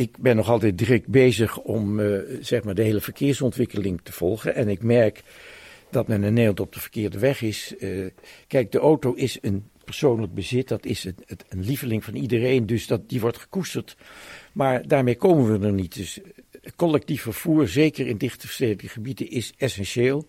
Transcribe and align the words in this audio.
ik 0.00 0.18
ben 0.18 0.36
nog 0.36 0.48
altijd 0.48 0.78
druk 0.78 1.06
bezig 1.06 1.58
om 1.58 2.00
uh, 2.00 2.18
zeg 2.40 2.64
maar 2.64 2.74
de 2.74 2.82
hele 2.82 3.00
verkeersontwikkeling 3.00 4.00
te 4.02 4.12
volgen. 4.12 4.54
En 4.54 4.68
ik 4.68 4.82
merk 4.82 5.22
dat 5.90 6.08
men 6.08 6.24
in 6.24 6.32
Nederland 6.32 6.60
op 6.60 6.72
de 6.72 6.80
verkeerde 6.80 7.18
weg 7.18 7.42
is. 7.42 7.74
Uh, 7.78 8.06
kijk, 8.46 8.72
de 8.72 8.78
auto 8.78 9.12
is 9.12 9.38
een 9.40 9.64
persoonlijk 9.84 10.34
bezit. 10.34 10.68
Dat 10.68 10.86
is 10.86 11.04
een, 11.04 11.16
een 11.48 11.64
lieveling 11.64 12.04
van 12.04 12.14
iedereen. 12.14 12.66
Dus 12.66 12.86
dat, 12.86 13.08
die 13.08 13.20
wordt 13.20 13.38
gekoesterd. 13.38 13.96
Maar 14.52 14.88
daarmee 14.88 15.16
komen 15.16 15.60
we 15.60 15.66
er 15.66 15.72
niet. 15.72 15.94
Dus 15.94 16.20
collectief 16.76 17.22
vervoer, 17.22 17.68
zeker 17.68 18.06
in 18.06 18.16
dichtstedelijke 18.16 18.88
gebieden, 18.88 19.30
is 19.30 19.52
essentieel. 19.56 20.24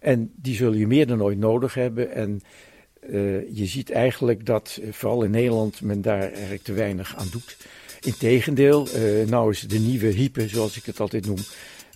En 0.00 0.32
die 0.36 0.54
zul 0.54 0.72
je 0.72 0.86
meer 0.86 1.06
dan 1.06 1.22
ooit 1.22 1.38
nodig 1.38 1.74
hebben. 1.74 2.12
En 2.12 2.40
je 3.52 3.66
ziet 3.66 3.90
eigenlijk 3.90 4.46
dat, 4.46 4.80
vooral 4.90 5.22
in 5.22 5.30
Nederland, 5.30 5.80
men 5.80 6.02
daar 6.02 6.32
eigenlijk 6.32 6.62
te 6.62 6.72
weinig 6.72 7.16
aan 7.16 7.28
doet. 7.30 7.56
Integendeel, 8.04 8.88
uh, 8.94 9.26
nou 9.28 9.50
is 9.50 9.60
de 9.60 9.78
nieuwe 9.78 10.06
hype, 10.06 10.48
zoals 10.48 10.76
ik 10.76 10.84
het 10.84 11.00
altijd 11.00 11.26
noem. 11.26 11.38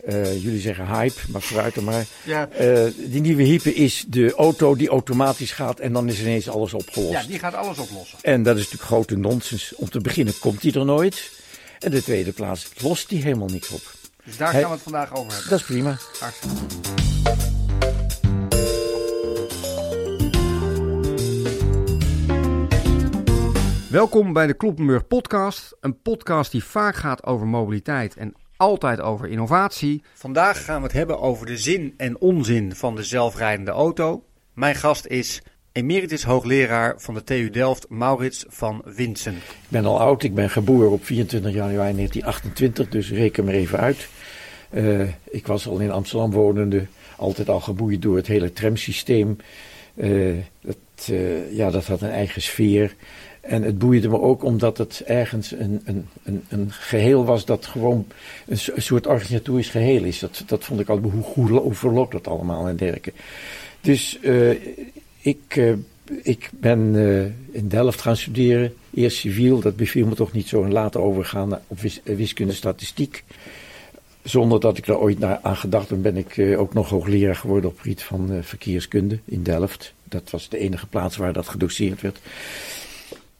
Uh, 0.08 0.42
jullie 0.42 0.60
zeggen 0.60 0.86
hype, 0.86 1.20
maar 1.28 1.42
vooruit 1.42 1.74
dan 1.74 1.84
maar. 1.84 2.06
Ja. 2.24 2.48
Uh, 2.60 2.84
die 2.96 3.20
nieuwe 3.20 3.42
hype 3.42 3.74
is 3.74 4.04
de 4.08 4.34
auto 4.34 4.76
die 4.76 4.88
automatisch 4.88 5.52
gaat 5.52 5.80
en 5.80 5.92
dan 5.92 6.08
is 6.08 6.20
ineens 6.20 6.48
alles 6.48 6.74
opgelost. 6.74 7.12
Ja, 7.12 7.22
die 7.22 7.38
gaat 7.38 7.54
alles 7.54 7.78
oplossen. 7.78 8.18
En 8.22 8.42
dat 8.42 8.56
is 8.56 8.62
natuurlijk 8.62 8.90
grote 8.90 9.16
nonsens. 9.16 9.72
Om 9.76 9.90
te 9.90 10.00
beginnen 10.00 10.38
komt 10.38 10.60
die 10.60 10.72
er 10.72 10.84
nooit. 10.84 11.30
En 11.78 11.90
de 11.90 12.02
tweede 12.02 12.32
plaats 12.32 12.68
lost 12.78 13.08
die 13.08 13.22
helemaal 13.22 13.48
niks 13.48 13.68
op. 13.68 13.82
Dus 14.24 14.36
daar 14.36 14.52
gaan 14.52 14.62
we 14.62 14.68
het 14.68 14.82
vandaag 14.82 15.14
over 15.14 15.32
hebben. 15.32 15.50
Dat 15.50 15.60
is 15.60 15.64
prima. 15.64 15.98
Hartstikke. 16.18 16.97
Welkom 23.90 24.32
bij 24.32 24.46
de 24.46 24.54
Kloppenburg 24.54 25.06
podcast. 25.06 25.76
Een 25.80 26.02
podcast 26.02 26.52
die 26.52 26.64
vaak 26.64 26.96
gaat 26.96 27.26
over 27.26 27.46
mobiliteit 27.46 28.16
en 28.16 28.34
altijd 28.56 29.00
over 29.00 29.28
innovatie. 29.28 30.02
Vandaag 30.14 30.64
gaan 30.64 30.76
we 30.76 30.82
het 30.86 30.92
hebben 30.92 31.20
over 31.20 31.46
de 31.46 31.56
zin 31.56 31.94
en 31.96 32.20
onzin 32.20 32.74
van 32.74 32.96
de 32.96 33.02
zelfrijdende 33.02 33.70
auto. 33.70 34.24
Mijn 34.54 34.74
gast 34.74 35.06
is 35.06 35.42
emeritus 35.72 36.24
hoogleraar 36.24 36.94
van 37.00 37.14
de 37.14 37.24
TU 37.24 37.50
Delft, 37.50 37.86
Maurits 37.88 38.44
van 38.48 38.82
Winsen. 38.84 39.34
Ik 39.34 39.68
ben 39.68 39.84
al 39.84 40.00
oud, 40.00 40.22
ik 40.22 40.34
ben 40.34 40.50
geboren 40.50 40.90
op 40.90 41.04
24 41.04 41.52
januari 41.52 41.94
1928, 41.94 42.88
dus 42.88 43.10
reken 43.10 43.44
maar 43.44 43.54
even 43.54 43.78
uit. 43.78 44.08
Uh, 44.70 45.08
ik 45.24 45.46
was 45.46 45.66
al 45.66 45.78
in 45.78 45.90
Amsterdam 45.90 46.30
wonende, 46.30 46.86
altijd 47.16 47.48
al 47.48 47.60
geboeid 47.60 48.02
door 48.02 48.16
het 48.16 48.26
hele 48.26 48.52
tramsysteem. 48.52 49.36
Uh, 49.94 50.36
dat, 50.60 51.08
uh, 51.10 51.56
ja, 51.56 51.70
dat 51.70 51.86
had 51.86 52.00
een 52.00 52.10
eigen 52.10 52.42
sfeer. 52.42 52.94
En 53.48 53.62
het 53.62 53.78
boeide 53.78 54.08
me 54.08 54.20
ook 54.20 54.42
omdat 54.42 54.78
het 54.78 55.02
ergens 55.06 55.52
een, 55.52 55.80
een, 55.84 56.06
een, 56.22 56.44
een 56.48 56.72
geheel 56.72 57.24
was 57.24 57.44
dat 57.44 57.66
gewoon 57.66 58.06
een, 58.46 58.58
soort 58.76 59.06
organisatorisch 59.06 59.68
geheel 59.68 60.04
is. 60.04 60.18
Dat, 60.18 60.42
dat 60.46 60.64
vond 60.64 60.80
ik 60.80 60.88
al, 60.88 60.98
hoe, 60.98 61.50
hoe, 61.50 61.74
verloopt 61.74 62.12
dat 62.12 62.26
allemaal 62.26 62.68
en 62.68 62.76
dergelijke. 62.76 63.12
Dus 63.80 64.18
uh, 64.22 64.50
ik, 65.20 65.56
uh, 65.56 65.72
ik 66.22 66.50
ben 66.52 66.94
uh, 66.94 67.24
in 67.50 67.68
Delft 67.68 68.00
gaan 68.00 68.16
studeren, 68.16 68.74
eerst 68.94 69.16
civiel, 69.16 69.60
dat 69.60 69.76
beviel 69.76 70.06
me 70.06 70.14
toch 70.14 70.32
niet 70.32 70.48
zo, 70.48 70.64
en 70.64 70.72
later 70.72 71.00
overgaan 71.00 71.58
op 71.66 71.80
wis, 71.80 72.00
wiskunde 72.04 72.52
statistiek. 72.52 73.24
Zonder 74.22 74.60
dat 74.60 74.78
ik 74.78 74.86
er 74.86 74.98
ooit 74.98 75.18
naar, 75.18 75.38
aan 75.42 75.56
gedacht 75.56 75.90
heb, 75.90 76.02
ben 76.02 76.16
ik 76.16 76.58
ook 76.58 76.74
nog 76.74 76.88
hoogleraar 76.88 77.36
geworden 77.36 77.70
op 77.70 77.76
het 77.76 77.82
gebied 77.82 78.02
van 78.02 78.38
verkeerskunde 78.42 79.18
in 79.24 79.42
Delft. 79.42 79.94
Dat 80.04 80.30
was 80.30 80.48
de 80.48 80.58
enige 80.58 80.86
plaats 80.86 81.16
waar 81.16 81.32
dat 81.32 81.48
gedoseerd 81.48 82.00
werd. 82.00 82.18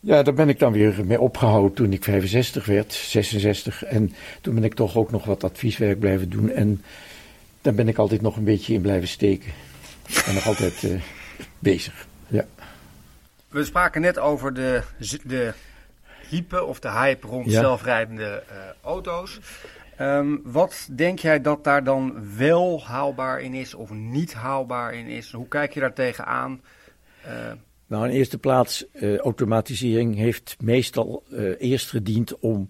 Ja, 0.00 0.22
daar 0.22 0.34
ben 0.34 0.48
ik 0.48 0.58
dan 0.58 0.72
weer 0.72 1.04
mee 1.04 1.20
opgehouden 1.20 1.72
toen 1.72 1.92
ik 1.92 2.04
65 2.04 2.66
werd, 2.66 2.92
66. 2.92 3.84
En 3.84 4.14
toen 4.40 4.54
ben 4.54 4.64
ik 4.64 4.74
toch 4.74 4.96
ook 4.96 5.10
nog 5.10 5.24
wat 5.24 5.44
advieswerk 5.44 5.98
blijven 5.98 6.28
doen. 6.30 6.50
En 6.50 6.82
daar 7.60 7.74
ben 7.74 7.88
ik 7.88 7.98
altijd 7.98 8.20
nog 8.20 8.36
een 8.36 8.44
beetje 8.44 8.74
in 8.74 8.80
blijven 8.80 9.08
steken. 9.08 9.52
En 10.26 10.34
nog 10.34 10.46
altijd 10.46 10.82
uh, 10.82 11.00
bezig, 11.58 12.06
ja. 12.26 12.44
We 13.48 13.64
spraken 13.64 14.00
net 14.00 14.18
over 14.18 14.54
de, 14.54 14.82
de 15.24 15.52
hype 16.28 16.64
of 16.64 16.80
de 16.80 16.90
hype 16.90 17.26
rond 17.26 17.50
ja. 17.50 17.60
zelfrijdende 17.60 18.42
uh, 18.50 18.56
auto's. 18.80 19.40
Um, 20.00 20.40
wat 20.44 20.88
denk 20.90 21.18
jij 21.18 21.40
dat 21.40 21.64
daar 21.64 21.84
dan 21.84 22.36
wel 22.36 22.84
haalbaar 22.84 23.40
in 23.40 23.54
is 23.54 23.74
of 23.74 23.90
niet 23.90 24.34
haalbaar 24.34 24.94
in 24.94 25.06
is? 25.06 25.32
Hoe 25.32 25.48
kijk 25.48 25.74
je 25.74 25.80
daar 25.80 25.92
tegenaan? 25.92 26.60
Uh, 27.26 27.32
nou, 27.88 28.08
in 28.08 28.14
eerste 28.14 28.38
plaats, 28.38 28.86
uh, 28.92 29.16
automatisering 29.16 30.16
heeft 30.16 30.56
meestal 30.60 31.24
uh, 31.30 31.54
eerst 31.58 31.90
gediend 31.90 32.38
om 32.38 32.68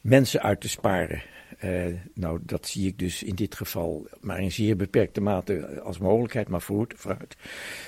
mensen 0.00 0.42
uit 0.42 0.60
te 0.60 0.68
sparen. 0.68 1.22
Uh, 1.64 1.86
nou, 2.14 2.40
dat 2.42 2.66
zie 2.66 2.86
ik 2.86 2.98
dus 2.98 3.22
in 3.22 3.34
dit 3.34 3.54
geval 3.54 4.08
maar 4.20 4.40
in 4.40 4.52
zeer 4.52 4.76
beperkte 4.76 5.20
mate 5.20 5.80
als 5.80 5.98
mogelijkheid, 5.98 6.48
maar 6.48 6.62
vooruit. 6.62 6.94
vooruit. 6.96 7.36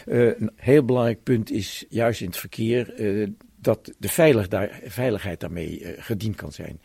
een 0.07 0.51
heel 0.57 0.85
belangrijk 0.85 1.23
punt 1.23 1.51
is 1.51 1.85
juist 1.89 2.21
in 2.21 2.27
het 2.27 2.37
verkeer 2.37 2.95
dat 3.57 3.93
de 3.99 4.47
daar, 4.49 4.81
veiligheid 4.85 5.41
daarmee 5.41 5.95
gediend 5.97 6.37
kan 6.37 6.53
zijn. 6.53 6.81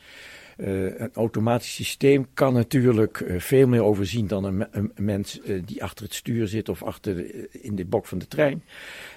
Uh, 0.57 0.99
een 0.99 1.13
automatisch 1.13 1.73
systeem 1.73 2.27
kan 2.33 2.53
natuurlijk 2.53 3.19
uh, 3.19 3.39
veel 3.39 3.67
meer 3.67 3.83
overzien 3.83 4.27
dan 4.27 4.43
een, 4.43 4.91
mens 4.95 5.39
uh, 5.45 5.61
die 5.65 5.83
achter 5.83 6.05
het 6.05 6.13
stuur 6.13 6.47
zit 6.47 6.69
of 6.69 6.83
achter 6.83 7.15
de, 7.15 7.49
in 7.51 7.75
de 7.75 7.85
bok 7.85 8.05
van 8.05 8.17
de 8.17 8.27
trein. 8.27 8.63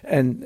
En 0.03 0.43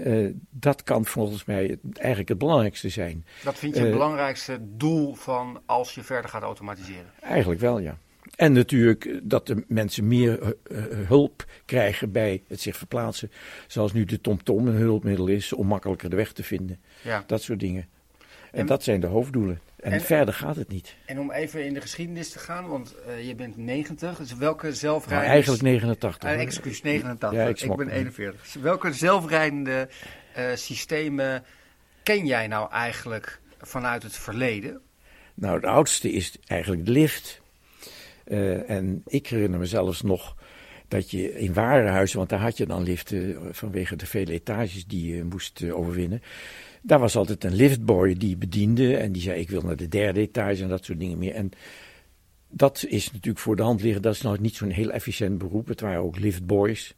dat 0.51 0.83
kan 0.83 1.05
volgens 1.05 1.45
mij 1.45 1.79
eigenlijk 1.93 2.29
het 2.29 2.39
belangrijkste 2.39 2.89
zijn. 2.89 3.25
Dat 3.45 3.59
vind 3.59 3.75
je 3.75 3.81
het 3.81 3.91
belangrijkste 3.91 4.59
doel 4.61 5.15
van 5.15 5.61
als 5.67 5.95
je 5.95 6.03
verder 6.03 6.31
gaat 6.31 6.43
automatiseren? 6.43 7.11
Eigenlijk 7.21 7.61
wel, 7.61 7.79
ja. 7.79 7.99
En 8.37 8.53
natuurlijk 8.53 9.21
dat 9.23 9.47
de 9.47 9.65
mensen 9.69 10.09
meer 10.09 10.55
hulp 11.07 11.45
krijgen 11.65 12.13
bij 12.13 12.43
het 12.49 12.61
zich 12.61 12.77
verplaatsen. 12.77 13.31
Zoals 13.67 13.93
nu 13.93 14.05
de 14.05 14.21
TomTom 14.21 14.69
een 14.69 14.75
hulpmiddel 14.75 15.27
is 15.27 15.53
om 15.53 15.67
makkelijker 15.67 16.11
de 16.11 16.17
weg 16.17 16.33
te 16.33 16.43
vinden. 16.43 16.79
Ja. 17.03 17.25
Dat 17.27 17.43
soort 17.43 17.61
dingen. 17.61 17.87
En, 18.53 18.61
en 18.61 18.67
dat 18.67 18.83
zijn 18.83 19.01
de 19.01 19.07
hoofddoelen. 19.07 19.61
En, 19.85 19.93
en, 19.93 20.01
verder 20.01 20.35
gaat 20.35 20.57
het 20.57 20.69
niet. 20.69 20.95
En 21.05 21.21
om 21.21 21.33
even 21.33 21.65
in 21.65 21.75
de 21.75 21.81
geschiedenis 21.81 22.31
te 22.31 22.39
gaan, 22.39 22.69
want 22.69 22.95
uh, 23.09 23.27
je 23.27 23.35
bent 23.35 23.57
90, 23.57 24.17
dus 24.17 24.35
welke 24.35 24.75
zelfrijdende... 24.75 25.25
Nou, 25.25 25.35
eigenlijk 25.35 25.63
89. 25.63 26.23
Uh, 26.23 26.41
excuus, 26.41 26.83
89. 26.83 27.39
Ja, 27.39 27.47
ik, 27.49 27.61
ik, 27.61 27.77
ben 27.77 27.89
41. 27.89 28.43
Dus 28.43 28.55
welke 28.55 28.93
zelfrijdende 28.93 29.89
uh, 30.39 30.45
systemen 30.55 31.45
ken 32.03 32.27
jij 32.27 32.47
nou 32.47 32.71
eigenlijk 32.71 33.41
vanuit 33.61 34.03
het 34.03 34.17
verleden? 34.17 34.81
Nou, 35.35 35.55
het 35.55 35.65
oudste 35.65 36.13
is 36.13 36.37
eigenlijk 36.47 36.87
de 36.87 36.93
lift. 36.93 37.41
en 38.67 39.03
ik 39.07 39.27
herinner 39.27 39.59
me 39.59 39.67
zelfs 39.67 40.03
nog 40.03 40.37
dat 40.89 41.11
je 41.11 41.39
in 41.39 41.53
warenhuizen, 41.53 42.19
want 42.19 42.29
daar 42.29 42.41
had 42.41 42.57
je 42.57 42.67
dan 42.67 42.83
liften 42.83 43.49
vanwege 43.55 43.97
de 43.97 44.07
vele 44.07 44.33
etages 44.33 44.87
die 44.87 45.15
je 45.15 45.25
moest 45.25 45.71
overwinnen 45.71 46.23
daar 46.87 46.99
was 46.99 47.17
altijd 47.17 47.45
een 47.45 47.55
liftboy 47.55 48.15
die 48.15 48.37
bediende 48.37 48.97
en 48.97 49.13
die 49.13 49.23
zei 49.23 49.41
ik 49.41 49.51
wil 49.51 49.63
naar 49.63 49.77
de 49.77 49.89
derde 49.89 50.21
etage 50.21 50.63
en 50.63 50.69
dat 50.69 50.85
soort 50.85 50.99
dingen 50.99 51.19
meer. 51.19 51.35
En 51.35 51.51
dat 52.49 52.85
is 52.89 53.13
natuurlijk 53.13 53.39
voor 53.39 53.57
de 53.57 53.63
hand 53.63 53.83
liggen, 53.83 54.03
dat 54.03 54.15
is 54.15 54.23
nou 54.23 54.41
niet 54.41 54.57
zo'n 54.57 54.71
heel 54.71 54.91
efficiënt 54.91 55.39
beroep. 55.39 55.69
Het 55.69 55.81
waren 55.81 56.03
ook 56.03 56.19
liftboys. 56.19 56.95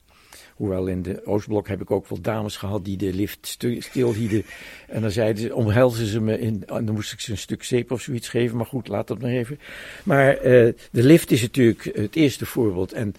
Hoewel 0.55 0.87
in 0.87 1.03
de 1.03 1.27
Oostblok 1.27 1.69
heb 1.69 1.81
ik 1.81 1.91
ook 1.91 2.09
wel 2.09 2.21
dames 2.21 2.57
gehad 2.57 2.85
die 2.85 2.97
de 2.97 3.15
lift 3.15 3.57
stilhielden. 3.79 4.45
En 4.89 5.01
dan 5.03 5.11
zeiden 5.11 5.43
ze, 5.43 5.55
omhelzen 5.55 6.07
ze 6.07 6.21
me 6.21 6.39
in, 6.39 6.67
en 6.67 6.85
dan 6.85 6.95
moest 6.95 7.13
ik 7.13 7.21
ze 7.21 7.31
een 7.31 7.39
stuk 7.39 7.63
zeep 7.63 7.91
of 7.91 8.01
zoiets 8.01 8.29
geven. 8.29 8.57
Maar 8.57 8.67
goed, 8.67 8.89
laat 8.89 9.09
dat 9.09 9.21
maar 9.21 9.31
even. 9.31 9.59
Maar 10.05 10.37
uh, 10.37 10.43
de 10.91 11.03
lift 11.03 11.31
is 11.31 11.43
natuurlijk 11.43 11.91
het 11.95 12.17
eerste 12.17 12.47
voorbeeld. 12.47 12.93
En 12.93 13.15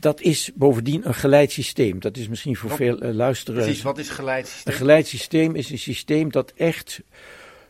dat 0.00 0.20
is 0.20 0.50
bovendien 0.54 1.06
een 1.06 1.14
geleidsysteem. 1.14 2.00
Dat 2.00 2.16
is 2.16 2.28
misschien 2.28 2.56
voor 2.56 2.70
veel 2.70 3.02
uh, 3.02 3.14
luisteraars. 3.14 3.64
Precies, 3.64 3.82
wat 3.82 3.98
is 3.98 4.08
geleidsysteem? 4.08 4.72
Een 4.72 4.78
geleidsysteem 4.78 5.54
is 5.54 5.70
een 5.70 5.78
systeem 5.78 6.30
dat 6.30 6.52
echt 6.56 7.00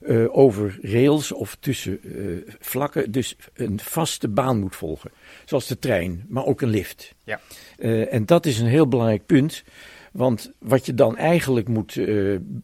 uh, 0.00 0.36
over 0.36 0.78
rails 0.82 1.32
of 1.32 1.56
tussen 1.60 1.98
uh, 2.02 2.52
vlakken 2.60 3.10
dus 3.10 3.36
een 3.54 3.80
vaste 3.80 4.28
baan 4.28 4.60
moet 4.60 4.76
volgen. 4.76 5.10
Zoals 5.44 5.66
de 5.66 5.78
trein, 5.78 6.24
maar 6.28 6.44
ook 6.44 6.60
een 6.60 6.68
lift. 6.68 7.14
Ja. 7.24 7.40
en 8.08 8.26
dat 8.26 8.46
is 8.46 8.58
een 8.58 8.66
heel 8.66 8.88
belangrijk 8.88 9.26
punt. 9.26 9.64
Want 10.12 10.52
wat 10.58 10.86
je 10.86 10.94
dan 10.94 11.16
eigenlijk 11.16 11.68
moet 11.68 12.00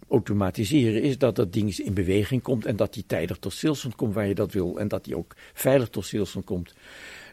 automatiseren 0.09 1.03
is 1.03 1.19
dat 1.19 1.37
dat 1.37 1.53
ding 1.53 1.77
in 1.77 1.95
beweging 1.95 2.43
komt 2.43 2.67
en 2.67 2.77
dat 2.77 2.95
die 2.95 3.05
tijdig 3.07 3.37
tot 3.37 3.53
stilstand 3.53 3.95
komt 3.95 4.15
waar 4.15 4.27
je 4.27 4.35
dat 4.35 4.53
wil 4.53 4.79
en 4.79 4.89
dat 4.89 5.05
die 5.05 5.17
ook 5.17 5.35
veilig 5.53 5.89
tot 5.89 6.05
stilstand 6.05 6.45
komt. 6.45 6.75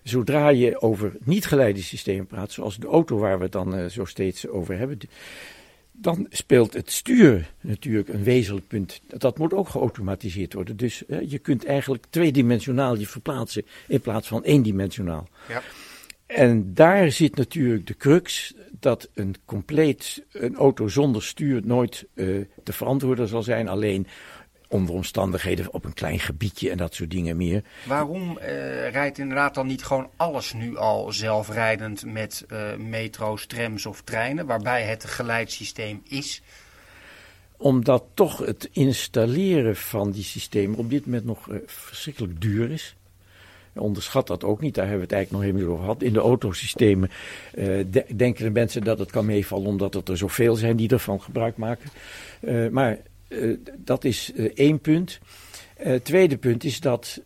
Zodra 0.04 0.50
je 0.50 0.82
over 0.82 1.16
niet 1.24 1.46
geleide 1.46 1.82
systemen 1.82 2.28
praat, 2.28 2.52
zoals 2.52 2.78
de 2.78 2.88
auto 2.88 3.18
waar 3.18 3.38
we 3.38 3.44
het 3.44 3.52
dan 3.52 3.78
uh, 3.78 3.86
zo 3.86 4.06
steeds 4.06 4.48
over 4.48 4.78
hebben, 4.78 4.98
dan 5.92 6.26
speelt 6.30 6.74
het 6.74 6.92
stuur 6.92 7.54
natuurlijk 7.62 8.10
een 8.10 8.24
wezenlijk 8.24 8.68
punt. 8.68 9.02
Dat 9.08 9.38
moet 9.38 9.54
ook 9.54 9.70
geautomatiseerd 9.70 10.54
worden. 10.54 10.78
Dus 10.78 11.04
je 11.26 11.40
kunt 11.40 11.66
eigenlijk 11.66 12.06
tweedimensionaal 12.10 12.98
je 12.98 13.08
verplaatsen 13.08 13.66
in 13.88 14.02
plaats 14.02 14.28
van 14.28 14.44
eendimensionaal. 14.44 15.28
Ja. 15.48 15.62
En 16.26 16.74
daar 16.74 17.12
zit 17.12 17.36
natuurlijk 17.36 17.88
de 17.88 17.98
crux 17.98 18.54
dat 18.72 19.10
een 19.14 19.36
compleet 19.46 20.24
een 20.32 20.56
auto 20.56 20.88
zonder 20.88 21.24
stuur 21.24 21.62
nooit 21.66 22.06
uh, 22.14 22.46
te 22.64 22.74
verantwoorden 22.74 23.28
zal 23.28 23.44
zijn. 23.44 23.68
Alleen 23.68 24.08
onder 24.70 24.96
omstandigheden 24.96 25.74
op 25.74 25.86
een 25.86 25.94
klein 25.94 26.20
gebiedje 26.20 26.70
en 26.70 26.78
dat 26.78 26.96
soort 26.96 27.12
dingen 27.12 27.38
meer. 27.38 27.64
Waarom 27.86 28.38
uh, 28.38 28.90
rijdt 28.90 29.18
inderdaad 29.18 29.56
dan 29.56 29.68
niet 29.68 29.84
gewoon 29.84 30.10
alles 30.16 30.54
nu 30.54 30.78
al 30.78 31.12
zelfrijdend 31.12 32.06
met 32.06 32.46
uh, 32.52 32.76
metro's, 32.76 33.46
trams 33.46 33.86
of 33.86 34.02
treinen, 34.02 34.46
waarbij 34.46 34.84
het 34.84 35.06
geleidssysteem 35.06 36.02
is? 36.08 36.42
Omdat 37.58 38.04
toch 38.14 38.38
het 38.38 38.70
installeren 38.72 39.76
van 39.76 40.12
die 40.12 40.24
systemen 40.24 40.78
op 40.78 40.90
dit 40.90 41.06
moment 41.06 41.26
nog 41.26 41.48
uh, 41.48 41.58
verschrikkelijk 41.66 42.42
duur 42.42 42.72
is. 42.72 42.96
Onderschat 43.74 44.28
dat 44.28 44.44
ook 44.44 44.62
niet, 44.62 44.76
daar 44.76 44.88
hebben 44.88 45.08
we 45.08 45.14
het 45.14 45.16
eigenlijk 45.16 45.46
nog 45.46 45.54
helemaal 45.54 45.74
over 45.74 45.86
gehad. 45.86 46.04
In 46.04 46.14
de 46.14 46.20
autosystemen 46.20 47.12
de 47.92 48.06
denken 48.16 48.44
de 48.44 48.50
mensen 48.50 48.84
dat 48.84 49.00
het 49.00 49.12
kan 49.12 49.26
meevallen 49.26 49.68
omdat 49.68 49.94
het 49.94 50.10
er 50.10 50.18
zoveel 50.18 50.56
zijn 50.56 50.76
die 50.76 50.90
ervan 50.90 51.22
gebruik 51.22 51.58
maken. 51.58 51.90
maar 52.72 52.98
dat 53.78 54.04
is 54.04 54.32
uh, 54.36 54.52
één 54.54 54.80
punt. 54.80 55.20
Het 55.76 55.88
uh, 55.88 56.00
tweede 56.00 56.38
punt 56.38 56.64
is 56.64 56.80
dat 56.80 57.22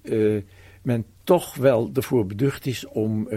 men 0.81 1.05
toch 1.23 1.55
wel 1.55 1.89
ervoor 1.93 2.25
beducht 2.25 2.65
is 2.65 2.87
om 2.87 3.27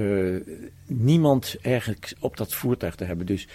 niemand 0.86 1.56
eigenlijk 1.62 2.12
op 2.20 2.36
dat 2.36 2.54
voertuig 2.54 2.94
te 2.94 3.04
hebben. 3.04 3.26
Dus 3.26 3.48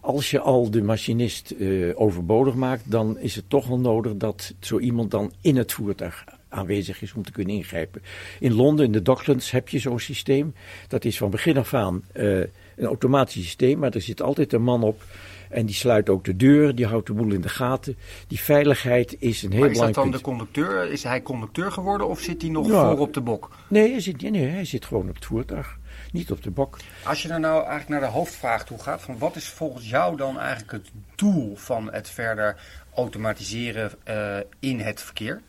als 0.00 0.30
je 0.30 0.40
al 0.40 0.70
de 0.70 0.82
machinist 0.82 1.54
overbodig 1.94 2.54
maakt, 2.54 2.90
dan 2.90 3.18
is 3.18 3.36
het 3.36 3.44
toch 3.48 3.66
wel 3.66 3.78
nodig 3.78 4.16
dat 4.16 4.54
zo 4.60 4.78
iemand 4.78 5.10
dan 5.10 5.32
in 5.40 5.56
het 5.56 5.72
voertuig 5.72 6.24
aanwezig 6.48 7.02
is 7.02 7.12
om 7.12 7.22
te 7.22 7.32
kunnen 7.32 7.54
ingrijpen. 7.54 8.02
In 8.40 8.54
Londen, 8.54 8.84
in 8.84 8.92
de 8.92 9.02
Docklands, 9.02 9.50
heb 9.50 9.68
je 9.68 9.78
zo'n 9.78 10.00
systeem. 10.00 10.54
Dat 10.88 11.04
is 11.04 11.18
van 11.18 11.30
begin 11.30 11.56
af 11.56 11.74
aan 11.74 12.04
een 12.12 12.86
automatisch 12.86 13.42
systeem, 13.42 13.78
maar 13.78 13.94
er 13.94 14.00
zit 14.00 14.22
altijd 14.22 14.52
een 14.52 14.62
man 14.62 14.82
op 14.82 15.02
en 15.48 15.66
die 15.66 15.74
sluit 15.74 16.08
ook 16.08 16.24
de 16.24 16.36
deur, 16.36 16.74
die 16.74 16.86
houdt 16.86 17.06
de 17.06 17.12
boel 17.12 17.32
in 17.32 17.40
de 17.40 17.48
gaten. 17.48 17.96
Die 18.26 18.40
veiligheid 18.40 19.16
is 19.18 19.42
een 19.42 19.52
heel 19.52 19.68
belangrijk 19.68 19.78
Maar 19.78 19.88
is 19.88 19.94
dat 19.94 20.04
dan 20.04 20.10
de 20.10 20.20
conducteur? 20.20 20.90
Is 20.90 21.02
hij 21.02 21.22
conducteur 21.22 21.72
geworden 21.72 22.08
of 22.08 22.20
zit 22.20 22.42
hij 22.42 22.50
nog 22.50 22.68
voor 22.68 22.98
op 22.98 23.14
de 23.14 23.20
bok? 23.20 23.50
Nee 23.68 23.90
hij, 23.90 24.00
zit, 24.00 24.30
nee, 24.30 24.46
hij 24.46 24.64
zit 24.64 24.84
gewoon 24.84 25.08
op 25.08 25.14
het 25.14 25.24
voertuig. 25.24 25.78
Niet 26.12 26.30
op 26.30 26.42
de 26.42 26.50
bok. 26.50 26.76
Als 27.04 27.22
je 27.22 27.28
er 27.28 27.40
nou 27.40 27.56
eigenlijk 27.56 27.88
naar 27.88 28.10
de 28.10 28.16
hoofdvraag 28.16 28.64
toe 28.64 28.78
gaat, 28.78 29.00
van 29.00 29.18
wat 29.18 29.36
is 29.36 29.48
volgens 29.48 29.90
jou 29.90 30.16
dan 30.16 30.38
eigenlijk 30.38 30.72
het 30.72 30.90
doel 31.14 31.56
van 31.56 31.92
het 31.92 32.10
verder 32.10 32.56
automatiseren 32.94 33.90
uh, 34.08 34.36
in 34.60 34.80
het 34.80 35.02
verkeer? 35.02 35.40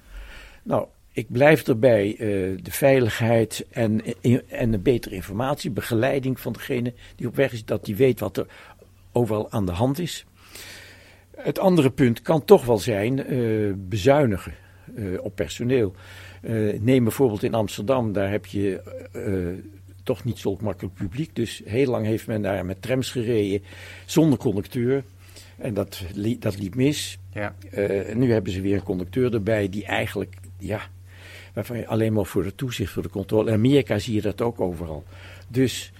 Nou, 0.63 0.87
ik 1.11 1.31
blijf 1.31 1.67
erbij 1.67 2.07
uh, 2.07 2.17
de 2.63 2.71
veiligheid 2.71 3.65
en, 3.71 4.01
en 4.47 4.73
een 4.73 4.81
betere 4.81 5.15
informatie, 5.15 5.71
begeleiding 5.71 6.39
van 6.39 6.53
degene 6.53 6.93
die 7.15 7.27
op 7.27 7.35
weg 7.35 7.51
is, 7.51 7.65
dat 7.65 7.85
die 7.85 7.95
weet 7.95 8.19
wat 8.19 8.37
er 8.37 8.47
overal 9.11 9.51
aan 9.51 9.65
de 9.65 9.71
hand 9.71 9.99
is. 9.99 10.25
Het 11.35 11.59
andere 11.59 11.89
punt 11.89 12.21
kan 12.21 12.45
toch 12.45 12.65
wel 12.65 12.77
zijn 12.77 13.33
uh, 13.33 13.73
bezuinigen 13.77 14.53
uh, 14.95 15.23
op 15.23 15.35
personeel. 15.35 15.93
Uh, 16.41 16.79
neem 16.79 17.03
bijvoorbeeld 17.03 17.43
in 17.43 17.53
Amsterdam, 17.53 18.13
daar 18.13 18.31
heb 18.31 18.45
je 18.45 18.81
toch 20.03 20.23
niet 20.23 20.37
zo 20.37 20.57
makkelijk 20.61 20.95
publiek. 20.95 21.35
Dus 21.35 21.61
heel 21.65 21.91
lang 21.91 22.05
heeft 22.05 22.27
men 22.27 22.41
daar 22.41 22.65
met 22.65 22.81
trams 22.81 23.11
gereden 23.11 23.63
zonder 24.05 24.39
conducteur. 24.39 25.03
En 25.57 25.73
dat, 25.73 26.03
li 26.13 26.39
dat 26.39 26.59
liep 26.59 26.75
mis. 26.75 27.17
Ja. 27.33 27.55
nu 28.13 28.31
hebben 28.31 28.51
ze 28.51 28.61
weer 28.61 28.75
een 28.75 28.83
conducteur 28.83 29.33
erbij 29.33 29.69
die 29.69 29.85
eigenlijk, 29.85 30.35
ja, 30.57 30.81
waarvan 31.53 31.77
je 31.77 31.87
alleen 31.87 32.13
maar 32.13 32.25
voor 32.25 32.43
de 32.43 32.55
toezicht, 32.55 32.91
voor 32.91 33.03
de 33.03 33.09
controle. 33.09 33.47
In 33.47 33.55
Amerika 33.55 33.99
zie 33.99 34.13
je 34.13 34.21
dat 34.21 34.41
ook 34.41 34.61
overal. 34.61 35.03
Dus 35.47 35.91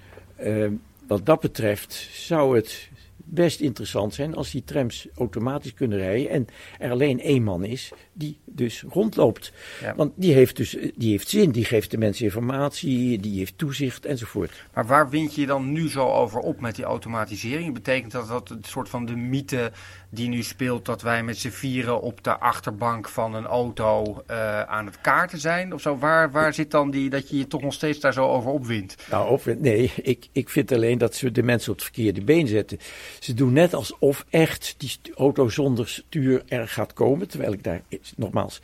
wat 1.08 1.26
dat 1.26 1.40
betreft 1.40 2.10
zou 2.12 2.56
het 2.56 2.90
best 3.26 3.60
interessant 3.60 4.14
zijn 4.14 4.36
als 4.36 4.52
die 4.52 4.64
trams 4.64 5.08
automatisch 5.16 5.74
kunnen 5.74 5.98
rijden 5.98 6.30
en 6.30 6.48
er 6.80 6.92
alleen 6.92 7.20
één 7.20 7.44
man 7.44 7.64
is 7.64 7.92
die 8.14 8.38
dus 8.46 8.84
rondloopt. 8.90 9.54
Want 9.96 10.12
die 10.16 10.34
heeft 10.34 10.56
dus 10.56 10.78
die 10.96 11.12
heeft 11.12 11.30
zin, 11.30 11.52
die 11.52 11.66
geeft 11.66 11.92
de 11.92 11.98
mensen 11.98 12.26
informatie, 12.26 13.20
die 13.20 13.38
heeft 13.38 13.58
toezicht 13.58 14.06
enzovoort. 14.06 14.66
Maar 14.74 14.86
waar 14.86 15.10
wind 15.10 15.36
je 15.36 15.46
dan 15.46 15.72
nu 15.72 15.90
zo 15.90 16.08
over 16.08 16.40
op 16.40 16.62
met 16.62 16.76
die 16.76 16.86
automatisering? 16.86 17.74
Betekent 17.74 18.12
dat 18.12 18.28
dat 18.28 18.50
het 18.50 18.68
soort 18.68 18.90
van 18.90 19.06
de 19.06 19.16
mythe 19.16 19.72
die 20.10 20.28
nu 20.28 20.44
speelt 20.44 20.86
dat 20.86 21.02
wij 21.02 21.24
met 21.24 21.38
z'n 21.38 21.50
vieren 21.50 22.02
op 22.02 22.24
de 22.24 22.38
achterbank 22.38 23.10
van 23.10 23.34
een 23.34 23.46
auto 23.46 24.24
uh, 24.32 24.62
aan 24.62 24.86
het 24.86 25.02
kaarten 25.02 25.40
zijn? 25.40 25.74
Of 25.74 25.82
zo? 25.82 25.98
Waar, 25.98 26.32
waar 26.32 26.54
zit 26.54 26.72
dan 26.72 26.92
die 26.92 27.10
dat 27.10 27.30
je 27.30 27.38
je 27.38 27.48
toch 27.48 27.62
nog 27.62 27.74
steeds 27.74 28.00
daar 28.00 28.14
zo 28.14 28.28
over 28.28 28.52
opwindt? 28.52 28.96
Nou, 29.10 29.30
opwint, 29.30 29.62
nee, 29.62 29.92
ik, 30.02 30.28
ik 30.32 30.50
vind 30.50 30.72
alleen 30.72 30.98
dat 30.98 31.16
ze 31.16 31.32
de 31.32 31.44
mensen 31.44 31.72
op 31.72 31.78
het 31.78 31.86
verkeerde 31.86 32.22
been 32.22 32.48
zetten. 32.48 32.80
Ze 33.20 33.34
doen 33.34 33.54
net 33.54 33.74
alsof 33.74 34.26
echt 34.30 34.76
die 34.78 34.98
auto 35.16 35.50
zonder 35.50 35.90
stuur 35.90 36.44
er 36.48 36.68
gaat 36.68 36.94
komen, 36.94 37.28
terwijl 37.28 37.54
ik 37.54 37.64
daar 37.64 37.82
nogmaals 38.16 38.62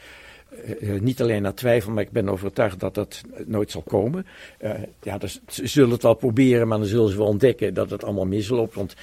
uh, 0.80 1.00
niet 1.00 1.22
alleen 1.22 1.42
naar 1.42 1.54
twijfel, 1.54 1.92
maar 1.92 2.04
ik 2.04 2.12
ben 2.12 2.30
overtuigd 2.30 2.80
dat 2.80 2.96
dat 2.96 3.22
nooit 3.46 3.72
zal 3.72 3.82
komen. 3.82 4.26
Uh, 4.62 4.72
ja, 5.02 5.18
dus, 5.18 5.42
ze 5.48 5.68
zullen 5.68 5.90
het 5.90 6.04
wel 6.04 6.14
proberen, 6.14 6.68
maar 6.68 6.78
dan 6.78 6.88
zullen 6.88 7.10
ze 7.10 7.18
wel 7.18 7.28
ontdekken 7.28 7.74
dat 7.74 7.90
het 7.90 8.04
allemaal 8.04 8.26
misloopt. 8.26 8.76
Want 8.76 8.96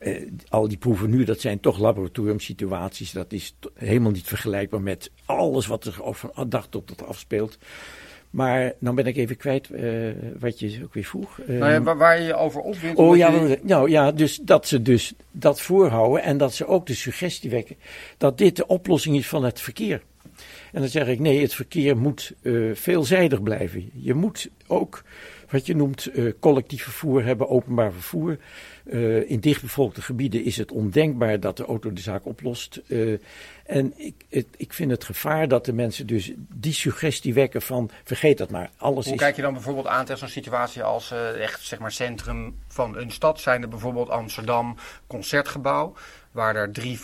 uh, 0.00 0.28
al 0.48 0.68
die 0.68 0.78
proeven 0.78 1.10
nu, 1.10 1.24
dat 1.24 1.40
zijn 1.40 1.60
toch 1.60 1.78
laboratoriumsituaties. 1.78 3.12
Dat 3.12 3.32
is 3.32 3.54
helemaal 3.74 4.10
niet 4.10 4.28
vergelijkbaar 4.28 4.82
met 4.82 5.10
alles 5.24 5.66
wat 5.66 5.84
er 5.84 6.00
van 6.10 6.48
dag 6.48 6.66
tot 6.70 6.98
dag 6.98 7.08
afspeelt. 7.08 7.58
Maar 8.30 8.72
dan 8.78 8.94
ben 8.94 9.06
ik 9.06 9.16
even 9.16 9.36
kwijt 9.36 9.68
wat 10.38 10.58
je 10.58 10.80
ook 10.84 10.94
weer 10.94 11.04
vroeg. 11.04 11.40
Nou 11.46 11.72
ja, 11.72 11.82
waar, 11.82 11.96
waar 11.96 12.18
je 12.20 12.26
je 12.26 12.34
over 12.34 12.60
opwindt. 12.60 12.98
Oh 12.98 13.16
ja, 13.16 13.30
je... 13.30 13.58
nou 13.62 13.90
ja, 13.90 14.12
dus 14.12 14.40
dat 14.42 14.66
ze 14.66 14.82
dus 14.82 15.14
dat 15.30 15.60
voorhouden 15.60 16.22
en 16.22 16.38
dat 16.38 16.54
ze 16.54 16.66
ook 16.66 16.86
de 16.86 16.94
suggestie 16.94 17.50
wekken 17.50 17.76
dat 18.16 18.38
dit 18.38 18.56
de 18.56 18.66
oplossing 18.66 19.16
is 19.16 19.28
van 19.28 19.44
het 19.44 19.60
verkeer. 19.60 20.02
En 20.72 20.80
dan 20.80 20.90
zeg 20.90 21.06
ik 21.06 21.18
nee, 21.18 21.42
het 21.42 21.54
verkeer 21.54 21.96
moet 21.96 22.32
uh, 22.42 22.74
veelzijdig 22.74 23.42
blijven. 23.42 23.90
Je 23.94 24.14
moet 24.14 24.48
ook 24.66 25.02
wat 25.50 25.66
je 25.66 25.76
noemt 25.76 26.16
uh, 26.16 26.32
collectief 26.40 26.82
vervoer 26.82 27.24
hebben, 27.24 27.48
openbaar 27.48 27.92
vervoer. 27.92 28.38
Uh, 28.84 29.30
in 29.30 29.40
dichtbevolkte 29.40 30.02
gebieden 30.02 30.44
is 30.44 30.56
het 30.56 30.72
ondenkbaar 30.72 31.40
dat 31.40 31.56
de 31.56 31.64
auto 31.64 31.92
de 31.92 32.00
zaak 32.00 32.26
oplost. 32.26 32.80
Uh, 32.86 33.18
en 33.66 33.92
ik, 33.96 34.14
het, 34.28 34.46
ik 34.56 34.72
vind 34.72 34.90
het 34.90 35.04
gevaar 35.04 35.48
dat 35.48 35.64
de 35.64 35.72
mensen 35.72 36.06
dus 36.06 36.32
die 36.36 36.72
suggestie 36.72 37.34
wekken 37.34 37.62
van 37.62 37.90
vergeet 38.04 38.38
dat 38.38 38.50
maar. 38.50 38.70
Alles 38.76 39.04
Hoe 39.04 39.14
is... 39.14 39.20
kijk 39.20 39.36
je 39.36 39.42
dan 39.42 39.52
bijvoorbeeld 39.52 39.86
aan 39.86 40.04
tegen 40.04 40.18
zo'n 40.18 40.28
situatie 40.28 40.82
als 40.82 41.14
echt 41.40 41.64
zeg 41.64 41.78
maar 41.78 41.92
centrum 41.92 42.56
van 42.68 42.96
een 42.96 43.10
stad? 43.10 43.40
Zijn 43.40 43.62
er 43.62 43.68
bijvoorbeeld 43.68 44.08
Amsterdam, 44.08 44.76
Concertgebouw 45.06 45.94
waar 46.30 46.56
er 46.56 46.72
drie 46.72 47.00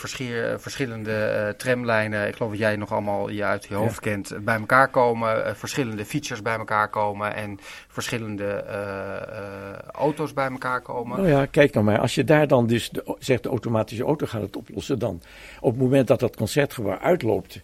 verschillende 0.56 1.44
uh, 1.46 1.48
tramlijnen, 1.48 2.28
ik 2.28 2.36
geloof 2.36 2.50
dat 2.50 2.60
jij 2.60 2.76
nog 2.76 2.92
allemaal 2.92 3.28
je 3.28 3.44
uit 3.44 3.64
je 3.64 3.74
hoofd 3.74 4.00
kent, 4.00 4.44
bij 4.44 4.58
elkaar 4.58 4.88
komen. 4.88 5.38
Uh, 5.38 5.54
verschillende 5.54 6.04
fietsers 6.04 6.42
bij 6.42 6.56
elkaar 6.56 6.90
komen 6.90 7.34
en 7.34 7.58
verschillende 7.88 8.64
uh, 8.68 9.78
auto's 9.90 10.32
bij 10.32 10.50
elkaar 10.50 10.80
komen. 10.80 11.16
Nou 11.16 11.28
ja, 11.28 11.46
kijk 11.46 11.72
nou 11.72 11.86
maar, 11.86 11.98
als 11.98 12.14
je 12.14 12.24
daar 12.24 12.46
dan 12.46 12.66
dus 12.66 12.90
de, 12.90 13.16
zegt 13.18 13.42
de 13.42 13.48
automatische 13.48 14.04
auto 14.04 14.26
gaat 14.26 14.42
het 14.42 14.56
oplossen, 14.56 14.98
dan 14.98 15.22
op 15.60 15.72
het 15.72 15.80
moment 15.80 16.06
dat 16.06 16.20
dat 16.20 16.36
concertgebouw 16.36 16.98
uitloopt, 16.98 17.60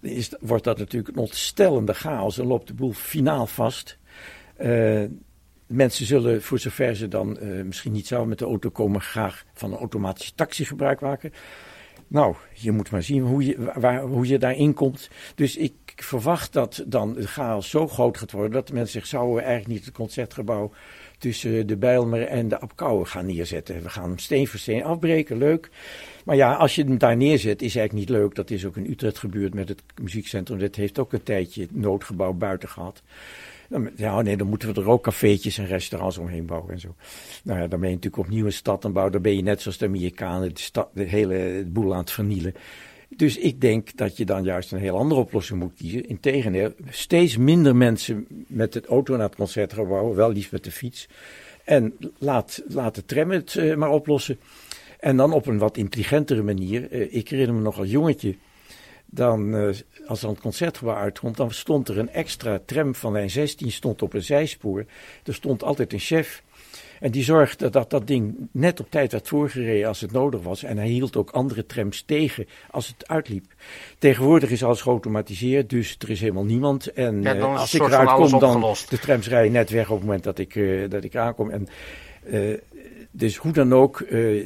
is, 0.00 0.32
wordt 0.40 0.64
dat 0.64 0.78
natuurlijk 0.78 1.16
een 1.16 1.22
ontstellende 1.22 1.94
chaos 1.94 2.38
en 2.38 2.46
loopt 2.46 2.66
de 2.66 2.74
boel 2.74 2.92
finaal 2.92 3.46
vast. 3.46 3.98
Mensen 5.68 6.06
zullen, 6.06 6.42
voor 6.42 6.58
zover 6.58 6.96
ze 6.96 7.08
dan 7.08 7.38
uh, 7.42 7.62
misschien 7.62 7.92
niet 7.92 8.06
zouden 8.06 8.28
met 8.28 8.38
de 8.38 8.44
auto 8.44 8.70
komen, 8.70 9.00
graag 9.00 9.44
van 9.52 9.72
een 9.72 9.78
automatische 9.78 10.34
taxi 10.34 10.64
gebruik 10.64 11.00
maken. 11.00 11.32
Nou, 12.06 12.34
je 12.52 12.72
moet 12.72 12.90
maar 12.90 13.02
zien 13.02 13.22
hoe 13.22 13.44
je, 13.44 13.72
waar, 13.74 14.02
hoe 14.02 14.26
je 14.26 14.38
daarin 14.38 14.74
komt. 14.74 15.10
Dus 15.34 15.56
ik 15.56 15.74
verwacht 15.96 16.52
dat 16.52 16.84
dan 16.86 17.14
de 17.14 17.26
chaos 17.26 17.70
zo 17.70 17.88
groot 17.88 18.18
gaat 18.18 18.32
worden 18.32 18.52
dat 18.52 18.72
mensen 18.72 19.00
zich 19.00 19.06
zouden 19.06 19.44
eigenlijk 19.44 19.74
niet 19.74 19.84
het 19.84 19.94
concertgebouw 19.94 20.72
tussen 21.18 21.66
de 21.66 21.76
Bijlmer 21.76 22.26
en 22.26 22.48
de 22.48 22.60
Apkouwen 22.60 23.06
gaan 23.06 23.26
neerzetten. 23.26 23.82
We 23.82 23.88
gaan 23.88 24.08
hem 24.08 24.18
steen 24.18 24.48
voor 24.48 24.58
steen 24.58 24.84
afbreken, 24.84 25.38
leuk. 25.38 25.70
Maar 26.24 26.36
ja, 26.36 26.54
als 26.54 26.74
je 26.74 26.84
hem 26.84 26.98
daar 26.98 27.16
neerzet, 27.16 27.62
is 27.62 27.76
eigenlijk 27.76 28.08
niet 28.08 28.18
leuk. 28.18 28.34
Dat 28.34 28.50
is 28.50 28.64
ook 28.64 28.76
in 28.76 28.90
Utrecht 28.90 29.18
gebeurd 29.18 29.54
met 29.54 29.68
het 29.68 29.82
muziekcentrum. 30.02 30.58
Dat 30.58 30.74
heeft 30.74 30.98
ook 30.98 31.12
een 31.12 31.22
tijdje 31.22 31.66
noodgebouw 31.70 32.32
buiten 32.32 32.68
gehad. 32.68 33.02
Ja, 33.96 34.22
nee, 34.22 34.36
dan 34.36 34.48
moeten 34.48 34.74
we 34.74 34.80
er 34.80 34.88
ook 34.88 35.02
cafeetjes 35.02 35.58
en 35.58 35.66
restaurants 35.66 36.18
omheen 36.18 36.46
bouwen 36.46 36.72
en 36.72 36.80
zo. 36.80 36.94
Nou 37.44 37.60
ja, 37.60 37.66
dan 37.66 37.80
ben 37.80 37.88
je 37.88 37.94
natuurlijk 37.94 38.22
opnieuw 38.22 38.44
een 38.46 38.52
stad 38.52 38.84
aan 38.84 38.92
bouwen. 38.92 39.12
Dan 39.12 39.22
ben 39.22 39.36
je 39.36 39.42
net 39.42 39.60
zoals 39.60 39.78
de 39.78 39.86
Amerikanen 39.86 40.52
de, 40.92 41.02
hele 41.02 41.64
boel 41.66 41.92
aan 41.92 42.00
het 42.00 42.10
vernielen. 42.10 42.54
Dus 43.08 43.38
ik 43.38 43.60
denk 43.60 43.96
dat 43.96 44.16
je 44.16 44.24
dan 44.24 44.44
juist 44.44 44.72
een 44.72 44.78
heel 44.78 44.96
andere 44.96 45.20
oplossing 45.20 45.60
moet 45.60 45.74
kiezen. 45.74 46.08
Integendeel, 46.08 46.72
steeds 46.90 47.36
minder 47.36 47.76
mensen 47.76 48.26
met 48.46 48.74
het 48.74 48.86
auto 48.86 49.16
naar 49.16 49.26
het 49.26 49.36
concertgebouw, 49.36 50.14
wel 50.14 50.32
liefst 50.32 50.52
met 50.52 50.64
de 50.64 50.70
fiets. 50.70 51.08
En 51.64 51.94
laat, 52.18 52.62
laat 52.68 52.94
de 52.94 53.04
tram 53.04 53.30
het 53.30 53.54
uh, 53.54 53.76
maar 53.76 53.90
oplossen. 53.90 54.38
En 55.00 55.16
dan 55.16 55.32
op 55.32 55.46
een 55.46 55.58
wat 55.58 55.76
intelligentere 55.76 56.42
manier. 56.42 56.92
Uh, 56.92 57.14
ik 57.14 57.28
herinner 57.28 57.54
me 57.54 57.62
nog 57.62 57.78
als 57.78 57.90
jongetje 57.90 58.36
dan, 59.10 59.54
uh, 59.54 59.74
als 60.06 60.22
er 60.22 60.28
een 60.28 60.40
concertgebouw 60.40 60.94
uitkomt, 60.94 61.36
dan 61.36 61.50
stond 61.50 61.88
er 61.88 61.98
een 61.98 62.10
extra 62.10 62.60
tram 62.64 62.94
van 62.94 63.12
lijn 63.12 63.30
16 63.30 63.72
stond 63.72 64.02
op 64.02 64.14
een 64.14 64.22
zijspoor. 64.22 64.84
Er 65.24 65.34
stond 65.34 65.62
altijd 65.62 65.92
een 65.92 65.98
chef. 65.98 66.42
En 67.00 67.10
die 67.10 67.24
zorgde 67.24 67.70
dat 67.70 67.90
dat 67.90 68.06
ding 68.06 68.48
net 68.52 68.80
op 68.80 68.90
tijd 68.90 69.12
werd 69.12 69.28
voorgereden 69.28 69.88
als 69.88 70.00
het 70.00 70.12
nodig 70.12 70.42
was. 70.42 70.62
En 70.62 70.76
hij 70.76 70.88
hield 70.88 71.16
ook 71.16 71.30
andere 71.30 71.66
trams 71.66 72.02
tegen 72.02 72.46
als 72.70 72.86
het 72.86 73.08
uitliep. 73.08 73.44
Tegenwoordig 73.98 74.50
is 74.50 74.64
alles 74.64 74.80
geautomatiseerd, 74.80 75.70
dus 75.70 75.96
er 75.98 76.10
is 76.10 76.20
helemaal 76.20 76.44
niemand. 76.44 76.92
En 76.92 77.22
Ja, 77.22 77.34
dan 77.34 77.52
eh, 77.52 77.60
als 77.60 77.74
ik 77.74 77.80
eruit 77.80 78.10
kom, 78.10 78.38
dan 78.38 78.76
de 78.88 78.98
trams 78.98 79.28
rijden 79.28 79.52
net 79.52 79.70
weg 79.70 79.90
op 79.90 79.96
het 79.96 80.04
moment 80.04 80.24
dat 80.24 80.38
ik, 80.38 80.56
eh, 80.56 80.90
dat 80.90 81.04
ik 81.04 81.16
aankom. 81.16 81.50
En, 81.50 81.68
eh, 82.22 82.58
dus 83.18 83.36
hoe 83.36 83.52
dan 83.52 83.72
ook, 83.72 84.00
eh, 84.00 84.36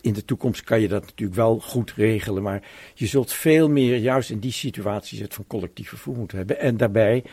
in 0.00 0.12
de 0.12 0.24
toekomst 0.24 0.64
kan 0.64 0.80
je 0.80 0.88
dat 0.88 1.02
natuurlijk 1.02 1.36
wel 1.36 1.58
goed 1.60 1.92
regelen. 1.92 2.42
Maar 2.42 2.62
je 2.94 3.06
zult 3.06 3.32
veel 3.32 3.68
meer, 3.68 3.96
juist 3.96 4.30
in 4.30 4.38
die 4.38 4.52
situaties, 4.52 5.18
het 5.18 5.34
van 5.34 5.46
collectief 5.46 5.88
vervoer 5.88 6.16
moeten 6.16 6.36
hebben. 6.36 6.58
En 6.58 6.76
daarbij, 6.76 7.24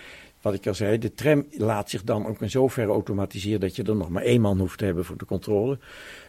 wat 0.41 0.53
ik 0.53 0.67
al 0.67 0.73
zei, 0.73 0.97
de 0.97 1.13
tram 1.13 1.45
laat 1.51 1.89
zich 1.89 2.03
dan 2.03 2.25
ook 2.25 2.41
in 2.41 2.49
zoverre 2.49 2.91
automatiseren 2.91 3.59
dat 3.59 3.75
je 3.75 3.83
er 3.83 3.95
nog 3.95 4.09
maar 4.09 4.23
één 4.23 4.41
man 4.41 4.59
hoeft 4.59 4.77
te 4.77 4.85
hebben 4.85 5.05
voor 5.05 5.17
de 5.17 5.25
controle. 5.25 5.79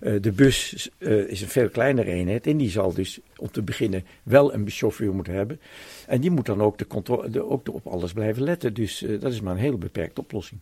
Eh, 0.01 0.15
de 0.21 0.33
bus 0.33 0.91
eh, 0.99 1.29
is 1.29 1.43
een 1.43 1.49
veel 1.49 1.69
kleinere 1.69 2.11
eenheid 2.11 2.47
en 2.47 2.57
die 2.57 2.71
zal 2.71 2.95
dus 2.95 3.21
om 3.37 3.51
te 3.51 3.63
beginnen 3.63 4.05
wel 4.23 4.55
een 4.55 4.71
chauffeur 4.71 5.15
moeten 5.15 5.35
hebben. 5.35 5.61
En 6.07 6.21
die 6.21 6.31
moet 6.31 6.47
dan 6.47 6.63
ook, 6.63 6.79
de 6.79 6.87
controle, 6.87 7.49
ook 7.49 7.69
op 7.73 7.87
alles 7.87 8.13
blijven 8.13 8.43
letten. 8.43 8.75
Dus 8.75 9.05
dat 9.21 9.33
is 9.33 9.41
maar 9.41 9.53
een 9.53 9.61
hele 9.61 9.79
beperkte 9.79 10.21
oplossing. 10.21 10.61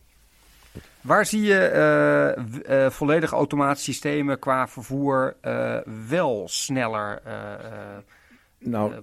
Waar 1.01 1.25
zie 1.25 1.41
je 1.41 1.59
eh, 1.59 2.43
w- 2.51 2.57
eh, 2.71 2.89
volledige 2.89 3.35
automatiesystemen 3.35 4.39
qua 4.39 4.67
vervoer 4.67 5.35
eh, 5.41 5.77
wel 6.09 6.47
sneller 6.49 7.21
Nou, 8.59 8.93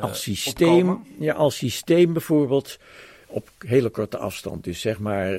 als 0.00 0.22
systeem, 0.22 0.88
opkomen? 0.88 1.06
ja, 1.18 1.34
als 1.34 1.56
systeem 1.56 2.12
bijvoorbeeld 2.12 2.78
op 3.26 3.48
hele 3.58 3.88
korte 3.88 4.18
afstand. 4.18 4.64
Dus 4.64 4.80
zeg 4.80 4.98
maar, 4.98 5.32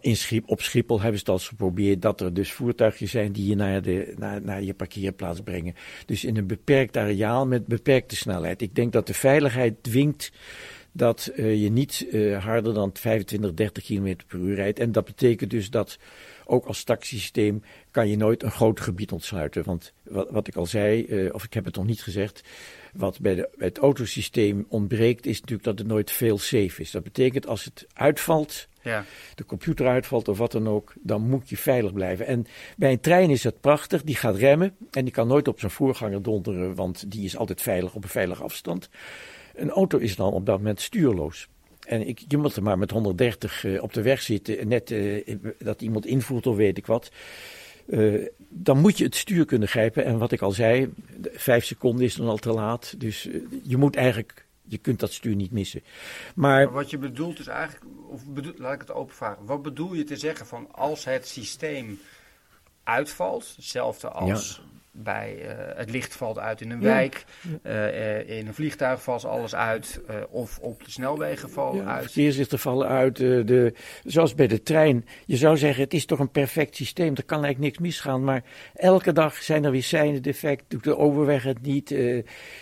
in 0.00 0.16
Schiep, 0.16 0.48
op 0.48 0.60
Schiphol 0.60 0.96
hebben 1.00 1.14
ze 1.14 1.18
het 1.20 1.28
al 1.28 1.34
eens 1.34 1.48
geprobeerd 1.48 2.02
dat 2.02 2.20
er 2.20 2.34
dus 2.34 2.52
voertuigjes 2.52 3.10
zijn 3.10 3.32
die 3.32 3.48
je 3.48 3.54
naar, 3.56 3.82
de, 3.82 4.14
naar, 4.18 4.42
naar 4.42 4.62
je 4.62 4.74
parkeerplaats 4.74 5.40
brengen. 5.40 5.74
Dus 6.06 6.24
in 6.24 6.36
een 6.36 6.46
beperkt 6.46 6.96
areaal 6.96 7.46
met 7.46 7.66
beperkte 7.66 8.16
snelheid. 8.16 8.62
Ik 8.62 8.74
denk 8.74 8.92
dat 8.92 9.06
de 9.06 9.14
veiligheid 9.14 9.82
dwingt 9.82 10.32
dat 10.96 11.26
eh, 11.26 11.62
je 11.62 11.70
niet 11.70 12.06
eh, 12.10 12.44
harder 12.44 12.74
dan 12.74 12.90
25, 12.92 13.54
30 13.54 13.84
km 13.84 14.16
per 14.26 14.38
uur 14.38 14.54
rijdt. 14.54 14.78
En 14.78 14.92
dat 14.92 15.04
betekent 15.04 15.50
dus 15.50 15.70
dat 15.70 15.98
ook 16.44 16.66
als 16.66 16.84
taxisysteem 16.84 17.62
kan 17.90 18.08
je 18.08 18.16
nooit 18.16 18.42
een 18.42 18.50
groot 18.50 18.80
gebied 18.80 19.12
ontsluiten. 19.12 19.64
Want 19.64 19.92
wat, 20.02 20.30
wat 20.30 20.48
ik 20.48 20.56
al 20.56 20.66
zei, 20.66 21.04
eh, 21.04 21.34
of 21.34 21.44
ik 21.44 21.52
heb 21.52 21.64
het 21.64 21.76
nog 21.76 21.86
niet 21.86 22.02
gezegd, 22.02 22.42
wat 22.92 23.20
bij, 23.20 23.34
de, 23.34 23.48
bij 23.56 23.66
het 23.66 23.78
autosysteem 23.78 24.66
ontbreekt, 24.68 25.26
is 25.26 25.40
natuurlijk 25.40 25.64
dat 25.68 25.78
het 25.78 25.86
nooit 25.86 26.10
veel 26.10 26.38
safe 26.38 26.80
is. 26.80 26.90
Dat 26.90 27.02
betekent 27.02 27.46
als 27.46 27.64
het 27.64 27.86
uitvalt, 27.92 28.68
Ja. 28.82 29.04
de 29.34 29.44
computer 29.44 29.86
uitvalt 29.86 30.28
of 30.28 30.38
wat 30.38 30.52
dan 30.52 30.68
ook, 30.68 30.94
dan 31.00 31.28
moet 31.28 31.48
je 31.48 31.56
veilig 31.56 31.92
blijven. 31.92 32.26
En 32.26 32.46
bij 32.76 32.92
een 32.92 33.00
trein 33.00 33.30
is 33.30 33.42
dat 33.42 33.60
prachtig, 33.60 34.02
die 34.02 34.16
gaat 34.16 34.36
remmen 34.36 34.76
en 34.90 35.04
die 35.04 35.12
kan 35.12 35.26
nooit 35.28 35.48
op 35.48 35.60
zijn 35.60 35.72
voorganger 35.72 36.22
donderen, 36.22 36.74
want 36.74 37.10
die 37.10 37.24
is 37.24 37.36
altijd 37.36 37.62
veilig 37.62 37.94
op 37.94 38.02
een 38.02 38.08
veilige 38.10 38.42
afstand. 38.42 38.88
Een 39.56 39.70
auto 39.70 39.98
is 39.98 40.16
dan 40.16 40.32
op 40.32 40.46
dat 40.46 40.56
moment 40.56 40.80
stuurloos. 40.80 41.48
En 41.86 42.08
ik, 42.08 42.24
je 42.28 42.36
moet 42.36 42.56
er 42.56 42.62
maar 42.62 42.78
met 42.78 42.90
130 42.90 43.64
eh, 43.64 43.82
op 43.82 43.92
de 43.92 44.02
weg 44.02 44.22
zitten, 44.22 44.58
en 44.58 44.68
net 44.68 44.90
eh, 44.90 45.36
dat 45.58 45.82
iemand 45.82 46.06
invoert 46.06 46.46
of 46.46 46.56
weet 46.56 46.78
ik 46.78 46.86
wat. 46.86 47.10
Eh, 47.88 48.26
dan 48.48 48.80
moet 48.80 48.98
je 48.98 49.04
het 49.04 49.14
stuur 49.14 49.44
kunnen 49.44 49.68
grijpen. 49.68 50.04
En 50.04 50.18
wat 50.18 50.32
ik 50.32 50.42
al 50.42 50.52
zei, 50.52 50.92
vijf 51.32 51.64
seconden 51.64 52.04
is 52.04 52.14
dan 52.14 52.28
al 52.28 52.36
te 52.36 52.52
laat. 52.52 52.94
Dus 53.00 53.28
je 53.62 53.76
moet 53.76 53.96
eigenlijk, 53.96 54.46
je 54.62 54.78
kunt 54.78 55.00
dat 55.00 55.12
stuur 55.12 55.34
niet 55.34 55.50
missen. 55.50 55.82
Maar 56.34 56.64
Maar 56.64 56.72
wat 56.72 56.90
je 56.90 56.98
bedoelt 56.98 57.38
is 57.38 57.46
eigenlijk, 57.46 57.84
of 58.08 58.26
bedoel, 58.26 58.52
laat 58.56 58.74
ik 58.74 58.80
het 58.80 58.92
openvragen. 58.92 59.44
Wat 59.44 59.62
bedoel 59.62 59.94
je 59.94 60.04
te 60.04 60.16
zeggen 60.16 60.46
van 60.46 60.68
als 60.72 61.04
het 61.04 61.26
systeem 61.26 61.98
uitvalt, 62.82 63.52
hetzelfde 63.56 64.08
als 64.08 64.62
bij 64.98 65.36
eh, 65.40 65.78
het 65.78 65.90
licht 65.90 66.14
valt 66.16 66.38
uit 66.38 66.60
in 66.60 66.70
een 66.70 66.80
Ja. 66.80 66.86
wijk, 66.86 67.24
eh, 67.62 68.18
eh, 68.18 68.38
in 68.38 68.46
een 68.46 68.54
vliegtuig 68.54 69.02
valt 69.02 69.24
alles 69.24 69.54
uit, 69.54 70.00
of 70.28 70.58
op 70.58 70.84
de 70.84 70.90
snelwegen 70.90 71.50
valt 71.50 71.74
Ja, 71.76 71.84
uit. 71.84 72.02
verkeerslichten 72.04 72.58
vallen 72.58 72.88
uit. 72.88 73.16
de, 73.16 73.72
zoals 74.04 74.34
bij 74.34 74.46
de 74.46 74.62
trein. 74.62 75.04
Je 75.26 75.36
zou 75.36 75.56
zeggen, 75.56 75.82
het 75.84 75.94
is 75.94 76.06
toch 76.06 76.18
een 76.18 76.30
perfect 76.30 76.76
systeem. 76.76 77.14
Er 77.14 77.24
kan 77.24 77.44
eigenlijk 77.44 77.64
niks 77.64 77.78
misgaan. 77.78 78.24
Maar 78.24 78.42
elke 78.74 79.12
dag 79.12 79.34
zijn 79.42 79.64
er 79.64 79.70
weer 79.70 79.82
seinen 79.82 80.22
defect. 80.22 80.64
Doet 80.68 80.84
de 80.84 80.96
overweg 80.96 81.42
het 81.42 81.62
niet. 81.62 81.90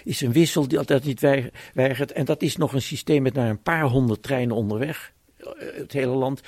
is 0.04 0.20
een 0.20 0.32
wissel 0.32 0.68
die 0.68 0.82
dat 0.84 1.04
niet 1.04 1.20
weiger- 1.20 1.52
weigert. 1.74 2.12
En 2.12 2.24
dat 2.24 2.42
is 2.42 2.56
nog 2.56 2.72
een 2.72 2.82
systeem 2.82 3.22
met 3.22 3.34
maar 3.34 3.48
een 3.48 3.62
paar 3.62 3.82
honderd 3.82 4.22
treinen 4.22 4.56
onderweg. 4.56 5.12
Het 5.58 5.92
hele 5.92 6.14
land. 6.14 6.40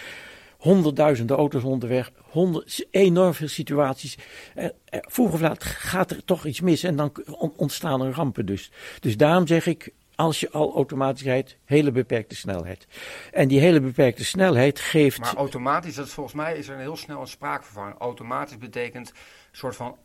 Honderdduizenden 0.66 1.36
auto's 1.36 1.62
onderweg. 1.64 2.10
Honderd, 2.22 2.86
enorm 2.90 3.34
veel 3.34 3.48
situaties. 3.48 4.18
Eh, 4.54 4.68
vroeg 4.90 5.32
of 5.32 5.40
laat 5.40 5.64
gaat 5.64 6.10
er 6.10 6.24
toch 6.24 6.46
iets 6.46 6.60
mis. 6.60 6.82
En 6.82 6.96
dan 6.96 7.12
on- 7.30 7.52
ontstaan 7.56 8.02
er 8.02 8.12
rampen 8.12 8.46
dus. 8.46 8.70
Dus 9.00 9.16
daarom 9.16 9.46
zeg 9.46 9.66
ik, 9.66 9.92
als 10.14 10.40
je 10.40 10.50
al 10.50 10.74
automatisch 10.74 11.22
rijdt, 11.22 11.56
hele 11.64 11.90
beperkte 11.92 12.36
snelheid. 12.36 12.86
En 13.32 13.48
die 13.48 13.60
hele 13.60 13.80
beperkte 13.80 14.24
snelheid 14.24 14.80
geeft. 14.80 15.18
Maar 15.18 15.34
automatisch, 15.36 15.94
dat 15.94 16.08
volgens 16.08 16.34
mij 16.36 16.56
is 16.56 16.68
er 16.68 16.74
een 16.74 16.80
heel 16.80 16.96
snel 16.96 17.20
een 17.20 17.26
spraakverwarring. 17.26 17.98
Automatisch 18.00 18.58
betekent 18.58 19.08
een 19.08 19.16
soort 19.52 19.76
van 19.76 19.96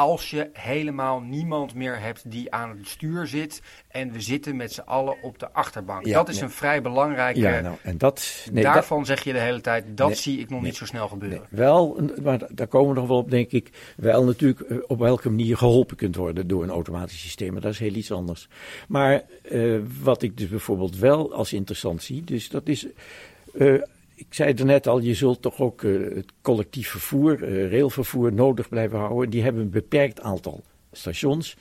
als 0.00 0.30
je 0.30 0.50
helemaal 0.52 1.20
niemand 1.20 1.74
meer 1.74 2.00
hebt 2.00 2.30
die 2.30 2.52
aan 2.52 2.70
het 2.78 2.88
stuur 2.88 3.26
zit 3.26 3.62
en 3.88 4.12
we 4.12 4.20
zitten 4.20 4.56
met 4.56 4.72
z'n 4.72 4.80
allen 4.80 5.22
op 5.22 5.38
de 5.38 5.52
achterbank. 5.52 6.06
Ja, 6.06 6.12
dat 6.12 6.28
is 6.28 6.34
nee. 6.34 6.44
een 6.44 6.50
vrij 6.50 6.82
belangrijke. 6.82 7.40
ja, 7.40 7.60
nou, 7.60 7.76
en 7.82 7.98
dat. 7.98 8.46
Nee, 8.52 8.64
dat- 8.64 8.72
Daarvan 8.74 9.06
zeg 9.06 9.24
je 9.24 9.32
de 9.32 9.38
hele 9.38 9.60
tijd, 9.60 9.84
dat 9.94 10.06
Nee, 10.06 10.16
zie 10.16 10.38
ik 10.38 10.50
nog 10.50 10.62
niet 10.62 10.76
zo 10.76 10.84
snel 10.86 11.08
gebeuren. 11.08 11.42
Wel, 11.48 12.00
maar 12.22 12.40
daar 12.52 12.66
komen 12.66 12.94
we 12.94 13.00
nog 13.00 13.08
wel 13.08 13.16
op, 13.18 13.30
denk 13.30 13.50
ik. 13.50 13.70
Wel 13.96 14.24
natuurlijk 14.24 14.60
eh, 14.60 14.76
op 14.86 14.98
welke 14.98 15.28
manier 15.30 15.56
geholpen 15.56 15.96
kunt 15.96 16.16
worden 16.16 16.46
door 16.48 16.62
een 16.62 16.70
automatisch 16.70 17.20
systeem. 17.20 17.52
Maar 17.52 17.60
dat 17.62 17.72
is 17.72 17.78
heel 17.78 17.94
iets 17.94 18.12
anders. 18.12 18.48
Maar 18.88 19.22
eh, 19.42 19.76
wat 20.02 20.22
ik 20.22 20.36
dus 20.36 20.48
bijvoorbeeld 20.48 20.96
wel 20.96 21.32
als 21.34 21.52
interessant 21.52 22.02
zie, 22.02 22.24
dus 22.24 22.48
dat 22.48 22.68
is. 22.68 22.86
eh, 23.58 23.74
ik 24.20 24.34
zei 24.34 24.52
er 24.52 24.64
net 24.64 24.86
al, 24.86 24.98
je 24.98 25.14
zult 25.14 25.42
toch 25.42 25.60
ook 25.60 25.82
eh, 25.82 25.92
het 26.14 26.32
collectief 26.42 26.88
vervoer, 26.88 27.42
eh, 27.42 27.70
railvervoer 27.70 28.32
nodig 28.32 28.68
blijven 28.68 28.98
houden. 28.98 29.30
Die 29.30 29.42
hebben 29.42 29.62
een 29.62 29.70
beperkt 29.70 30.20
aantal 30.20 30.62
stations. 30.92 31.56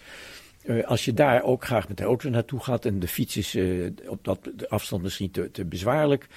Eh, 0.64 0.86
als 0.86 1.06
je 1.06 1.14
daar 1.14 1.44
ook 1.44 1.66
graag 1.66 1.88
met 1.88 1.98
de 1.98 2.04
auto 2.04 2.30
naartoe 2.30 2.60
gaat 2.60 2.86
en 2.86 3.00
de 3.00 3.08
fiets 3.08 3.38
is 3.38 3.58
op 4.08 4.24
dat 4.24 4.40
de 4.56 4.70
afstand 4.70 5.02
misschien 5.02 5.32
te, 5.32 5.52
te 5.52 5.66
bezwaarlijk, 5.66 6.28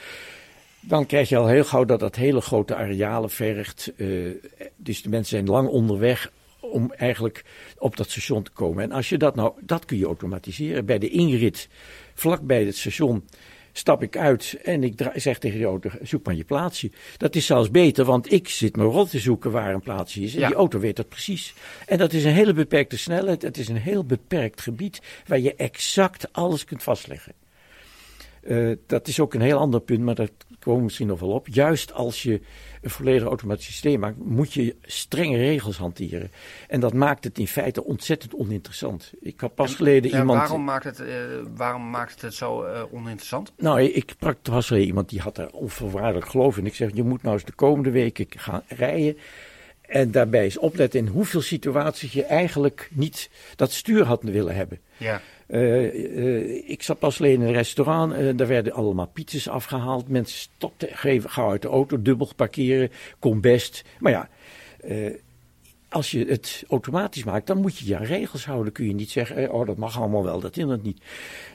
dan 0.81 1.07
krijg 1.07 1.29
je 1.29 1.37
al 1.37 1.47
heel 1.47 1.65
gauw 1.65 1.85
dat 1.85 2.01
dat 2.01 2.17
hele 2.17 2.41
grote 2.41 2.75
arealen 2.75 3.31
vergt. 3.31 3.93
dus 4.77 5.03
de 5.03 5.09
mensen 5.09 5.37
zijn 5.37 5.47
lang 5.49 5.69
onderweg 5.69 6.33
om 6.61 6.93
eigenlijk 6.93 7.45
op 7.79 7.97
dat 7.97 8.11
station 8.11 8.43
te 8.43 8.51
komen. 8.51 8.85
En 8.85 8.93
als 8.93 9.09
je 9.09 9.19
dat 9.19 9.35
nou, 9.35 9.53
dat 9.61 9.85
kun 9.85 9.99
je 9.99 10.07
automatiseren. 10.07 10.85
Bij 10.85 10.99
de 10.99 11.09
inrit, 11.09 11.69
vlakbij 12.15 12.65
het 12.65 12.77
station, 12.77 13.25
stap 13.73 14.03
ik 14.03 14.17
uit 14.17 14.59
en 14.63 14.85
ik 14.85 15.11
zeg 15.15 15.39
tegen 15.39 15.59
de 15.59 15.65
auto, 15.65 15.91
zoek 16.03 16.27
maar 16.27 16.35
je 16.35 16.45
plaatsje. 16.45 16.91
Dat 17.17 17.35
is 17.35 17.47
zelfs 17.47 17.71
beter, 17.71 18.05
want 18.05 18.33
ik 18.33 18.49
zit 18.49 18.77
me 18.77 18.85
rot 18.85 19.11
te 19.11 19.19
zoeken 19.19 19.51
waar 19.51 19.75
een 19.75 19.81
plaatsje 19.81 20.21
is. 20.21 20.35
En 20.35 20.41
Ja. 20.41 20.47
die 20.47 20.57
auto 20.57 20.79
weet 20.79 20.97
dat 20.97 21.09
precies. 21.09 21.55
En 21.87 21.99
dat 21.99 22.13
is 22.13 22.25
een 22.25 22.33
hele 22.33 22.53
beperkte 22.53 22.99
snelheid. 22.99 23.43
Het 23.43 23.59
is 23.59 23.69
een 23.69 23.77
heel 23.77 24.05
beperkt 24.05 24.61
gebied 24.61 25.01
waar 25.27 25.41
je 25.41 25.55
exact 25.55 26.33
alles 26.33 26.65
kunt 26.65 26.83
vastleggen. 26.83 27.33
Eh, 28.43 28.71
dat 28.87 29.09
is 29.09 29.21
ook 29.21 29.35
een 29.35 29.41
heel 29.41 29.59
ander 29.59 29.81
punt, 29.81 30.01
maar 30.01 30.15
daar 30.15 30.29
komen 30.59 30.79
we 30.79 30.85
misschien 30.85 31.07
nog 31.07 31.21
wel 31.21 31.31
op. 31.31 31.49
Juist 31.49 31.93
als 31.93 32.23
je 32.23 32.41
een 32.83 32.91
volledig 32.91 33.29
automatisch 33.29 33.65
systeem 33.65 34.01
maakt, 34.01 34.17
moet 34.19 34.53
je 34.53 34.77
strenge 34.83 35.37
regels 35.37 35.77
hanteren. 35.77 36.31
En 36.69 36.81
dat 36.81 36.95
maakt 36.95 37.25
het 37.25 37.39
in 37.39 37.47
feite 37.49 37.85
ontzettend 37.85 38.35
oninteressant. 38.35 39.13
Ik 39.21 39.41
had 39.41 39.55
pas 39.55 39.75
geleden 39.75 40.11
Ja, 40.11 40.19
iemand. 40.19 40.39
waarom, 40.39 40.65
maakt 40.65 40.85
het, 40.85 41.01
eh, 41.01 41.07
waarom 41.57 41.91
maakt 41.91 42.13
het 42.13 42.23
het 42.23 42.35
zo 42.35 42.63
eh, 42.63 42.83
oninteressant? 42.93 43.53
Nou, 43.57 43.81
ik 43.83 44.11
sprak 44.11 44.37
pas 44.43 44.67
geleden 44.67 44.89
iemand 44.89 45.09
die 45.09 45.21
had 45.21 45.39
er 45.39 45.51
onvoorwaardelijk 45.51 46.29
geloof 46.29 46.57
in. 46.59 46.67
Ik 46.67 46.75
zeg, 46.75 46.91
je 46.95 47.03
moet 47.03 47.23
nou 47.23 47.35
eens 47.35 47.45
de 47.45 47.53
komende 47.53 47.91
weken 47.91 48.27
gaan 48.29 48.63
rijden. 48.69 49.17
En 49.83 50.11
daarbij 50.11 50.45
eens 50.45 50.59
opletten 50.59 51.01
in 51.01 51.07
hoeveel 51.07 51.41
situaties 51.41 52.13
je 52.13 52.25
eigenlijk 52.25 52.89
niet 52.93 53.31
dat 53.57 53.73
stuur 53.73 54.05
had 54.05 54.23
willen 54.23 54.55
hebben. 54.55 54.81
Ja. 54.97 55.21
Eh, 55.53 55.87
eh, 55.87 56.71
ik 56.71 56.83
zat 56.83 56.99
pas 56.99 57.21
alleen 57.21 57.33
in 57.33 57.41
een 57.41 57.53
restaurant. 57.53 58.13
eh, 58.13 58.29
daar 58.37 58.47
werden 58.47 58.73
allemaal 58.73 59.07
pizzas 59.07 59.49
afgehaald. 59.49 60.09
Mensen 60.09 60.39
stopten, 60.39 60.89
geven 60.93 61.31
gauw 61.31 61.51
uit 61.51 61.63
de 61.63 61.69
auto, 61.69 62.03
dubbel 62.03 62.31
parkeren, 62.37 62.91
kon 63.19 63.41
best. 63.41 63.85
Maar 63.99 64.13
ja, 64.13 64.29
als 65.89 66.11
je 66.11 66.25
het 66.25 66.65
automatisch 66.69 67.25
maakt, 67.25 67.47
dan 67.47 67.61
moet 67.61 67.79
je 67.79 67.87
je 67.87 67.97
aan 67.97 68.05
regels 68.05 68.47
houden. 68.47 68.73
Kun 68.73 68.87
je 68.87 68.95
niet 68.95 69.11
zeggen, 69.11 69.53
oh 69.53 69.67
dat 69.67 69.77
mag 69.77 69.99
allemaal 69.99 70.25
wel, 70.25 70.41
dat 70.41 70.55
hindert 70.55 70.83
niet. 70.83 71.03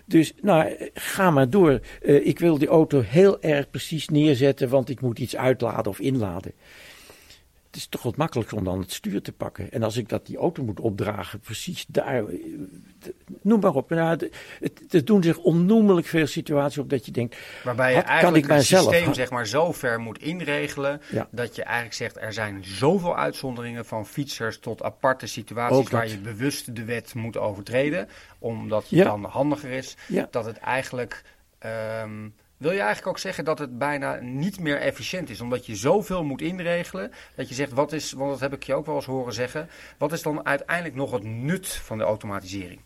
Dus 0.05 0.33
nou, 0.41 0.89
ga 0.93 1.31
maar 1.31 1.49
door. 1.49 1.79
Ik 2.01 2.39
wil 2.39 2.57
die 2.57 2.67
auto 2.67 3.01
heel 3.01 3.41
erg 3.41 3.69
precies 3.69 4.07
neerzetten, 4.07 4.69
want 4.69 4.89
ik 4.89 5.01
moet 5.01 5.19
iets 5.19 5.35
uitladen 5.35 5.91
of 5.91 5.99
inladen. 5.99 6.51
Is 7.75 7.87
toch 7.87 8.03
wat 8.03 8.15
makkelijker 8.15 8.57
om 8.57 8.63
dan 8.63 8.79
het 8.79 8.91
stuur 8.91 9.21
te 9.21 9.31
pakken. 9.31 9.71
En 9.71 9.83
als 9.83 9.97
ik 9.97 10.09
dat 10.09 10.25
die 10.25 10.37
auto 10.37 10.63
moet 10.63 10.79
opdragen, 10.79 11.39
precies 11.39 11.85
daar, 11.87 12.25
eh, 12.25 12.37
noem 13.41 13.59
maar 13.59 13.73
op. 13.75 13.89
Nou, 13.89 14.09
het, 14.09 14.29
het, 14.59 14.93
er 14.93 15.05
doen 15.05 15.23
zich 15.23 15.37
onnoemelijk 15.37 16.07
veel 16.07 16.27
situaties 16.27 16.77
op 16.77 16.89
dat 16.89 17.05
je 17.05 17.11
denkt, 17.11 17.35
Waarbij 17.63 17.93
je 17.93 17.99
kan 18.01 18.07
eigenlijk 18.09 18.45
ik 18.45 18.51
het 18.51 18.63
systeem 18.65 19.13
zeg 19.13 19.29
maar, 19.29 19.47
zo 19.47 19.71
ver 19.71 19.99
moet 19.99 20.19
inregelen 20.19 21.01
Ja. 21.11 21.27
dat 21.31 21.55
je 21.55 21.63
eigenlijk 21.63 21.95
zegt 21.95 22.17
er 22.17 22.33
zijn 22.33 22.63
zoveel 22.65 23.17
uitzonderingen 23.17 23.85
van 23.85 24.05
fietsers 24.05 24.59
tot 24.59 24.83
aparte 24.83 25.27
situaties 25.27 25.89
waar 25.89 26.07
je 26.07 26.17
bewust 26.19 26.75
de 26.75 26.83
wet 26.85 27.13
moet 27.13 27.37
overtreden, 27.37 28.07
omdat 28.39 28.81
het 28.81 28.89
Ja. 28.89 29.03
dan 29.03 29.23
handiger 29.23 29.69
is, 29.71 29.95
Ja. 30.07 30.27
dat 30.31 30.45
het 30.45 30.57
eigenlijk... 30.57 31.23
ehm, 31.59 32.29
wil 32.57 32.71
je 32.71 32.77
eigenlijk 32.77 33.07
ook 33.07 33.19
zeggen 33.19 33.45
dat 33.45 33.59
het 33.59 33.77
bijna 33.77 34.19
niet 34.21 34.59
meer 34.59 34.79
efficiënt 34.79 35.29
is, 35.29 35.41
omdat 35.41 35.65
je 35.65 35.75
zoveel 35.75 36.23
moet 36.23 36.41
inregelen, 36.41 37.11
dat 37.35 37.49
je 37.49 37.55
zegt, 37.55 37.71
wat 37.71 37.93
is, 37.93 38.11
want 38.11 38.31
dat 38.31 38.39
heb 38.39 38.53
ik 38.53 38.63
je 38.63 38.73
ook 38.73 38.85
wel 38.85 38.95
eens 38.95 39.05
horen 39.05 39.33
zeggen, 39.33 39.69
wat 39.97 40.11
is 40.11 40.21
dan 40.21 40.45
uiteindelijk 40.45 40.95
nog 40.95 41.11
het 41.11 41.23
nut 41.23 41.67
van 41.67 41.97
de 41.97 42.03
automatisering? 42.03 42.79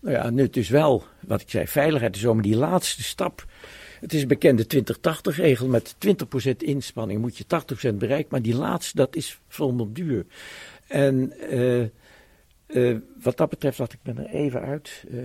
nou 0.00 0.14
ja, 0.14 0.30
nut 0.30 0.56
is 0.56 0.68
wel, 0.68 1.04
wat 1.20 1.40
ik 1.40 1.50
zei, 1.50 1.66
veiligheid 1.66 2.14
is 2.14 2.20
zomaar 2.20 2.42
die 2.42 2.56
laatste 2.56 3.02
stap. 3.02 3.44
Het 4.00 4.12
is 4.12 4.22
een 4.22 4.28
bekende 4.28 4.66
20-80-regel. 4.74 5.66
Met 5.66 5.94
20% 6.46 6.50
inspanning 6.56 7.20
moet 7.20 7.36
je 7.36 7.44
80% 7.92 7.94
bereiken. 7.94 8.28
Maar 8.30 8.42
die 8.42 8.56
laatste, 8.56 8.96
dat 8.96 9.16
is 9.16 9.40
verdomd 9.48 9.94
duur. 9.94 10.26
En 10.86 11.32
eh, 11.40 11.82
eh, 12.66 12.98
wat 13.22 13.36
dat 13.36 13.48
betreft, 13.48 13.78
laat 13.78 13.92
ik 13.92 13.98
me 14.02 14.22
er 14.22 14.30
even 14.30 14.60
uit. 14.60 15.04
Eh, 15.10 15.18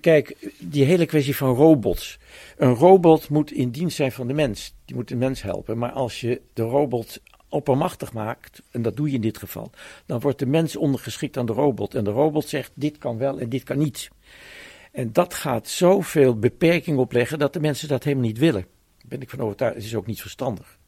Kijk, 0.00 0.52
die 0.58 0.84
hele 0.84 1.06
kwestie 1.06 1.36
van 1.36 1.54
robots. 1.54 2.18
Een 2.56 2.74
robot 2.74 3.28
moet 3.28 3.52
in 3.52 3.70
dienst 3.70 3.96
zijn 3.96 4.12
van 4.12 4.26
de 4.26 4.34
mens. 4.34 4.74
Die 4.84 4.96
moet 4.96 5.08
de 5.08 5.16
mens 5.16 5.42
helpen. 5.42 5.78
Maar 5.78 5.90
als 5.90 6.20
je 6.20 6.40
de 6.52 6.62
robot 6.62 7.20
oppermachtig 7.48 8.12
maakt, 8.12 8.62
en 8.70 8.82
dat 8.82 8.96
doe 8.96 9.08
je 9.08 9.14
in 9.14 9.20
dit 9.20 9.38
geval, 9.38 9.70
dan 10.06 10.20
wordt 10.20 10.38
de 10.38 10.46
mens 10.46 10.76
ondergeschikt 10.76 11.36
aan 11.36 11.46
de 11.46 11.52
robot. 11.52 11.94
En 11.94 12.04
de 12.04 12.10
robot 12.10 12.48
zegt: 12.48 12.70
dit 12.74 12.98
kan 12.98 13.18
wel 13.18 13.40
en 13.40 13.48
dit 13.48 13.62
kan 13.62 13.78
niet. 13.78 14.10
En 14.92 15.12
dat 15.12 15.34
gaat 15.34 15.68
zoveel 15.68 16.38
beperking 16.38 16.98
opleggen 16.98 17.38
dat 17.38 17.52
de 17.52 17.60
mensen 17.60 17.88
dat 17.88 18.04
helemaal 18.04 18.26
niet 18.26 18.38
willen. 18.38 18.62
Daar 18.98 19.08
ben 19.08 19.20
ik 19.20 19.30
van 19.30 19.40
overtuigd. 19.40 19.74
Het 19.76 19.84
is 19.84 19.94
ook 19.94 20.06
niet 20.06 20.20
verstandig. 20.20 20.78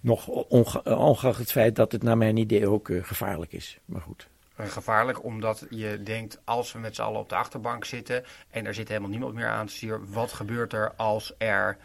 Nog 0.00 0.28
onge- 0.28 0.96
ongeacht 0.96 1.38
het 1.38 1.50
feit 1.50 1.76
dat 1.76 1.92
het 1.92 2.02
naar 2.02 2.16
mijn 2.16 2.36
idee 2.36 2.68
ook 2.68 2.88
eh, 2.90 3.04
gevaarlijk 3.04 3.52
is. 3.52 3.78
Maar 3.84 4.00
goed. 4.00 4.28
Eh, 4.58 4.66
gevaarlijk, 4.66 5.24
omdat 5.24 5.66
je 5.70 6.00
denkt, 6.02 6.40
als 6.44 6.72
we 6.72 6.78
met 6.78 6.94
z'n 6.94 7.02
allen 7.02 7.20
op 7.20 7.28
de 7.28 7.34
achterbank 7.34 7.84
zitten 7.84 8.24
en 8.50 8.66
er 8.66 8.74
zit 8.74 8.88
helemaal 8.88 9.10
niemand 9.10 9.34
meer 9.34 9.48
aan 9.48 9.64
het 9.64 9.70
stuur, 9.74 10.00
wat 10.10 10.32
gebeurt 10.32 10.72
er 10.72 10.92
als 10.96 11.34
er 11.38 11.76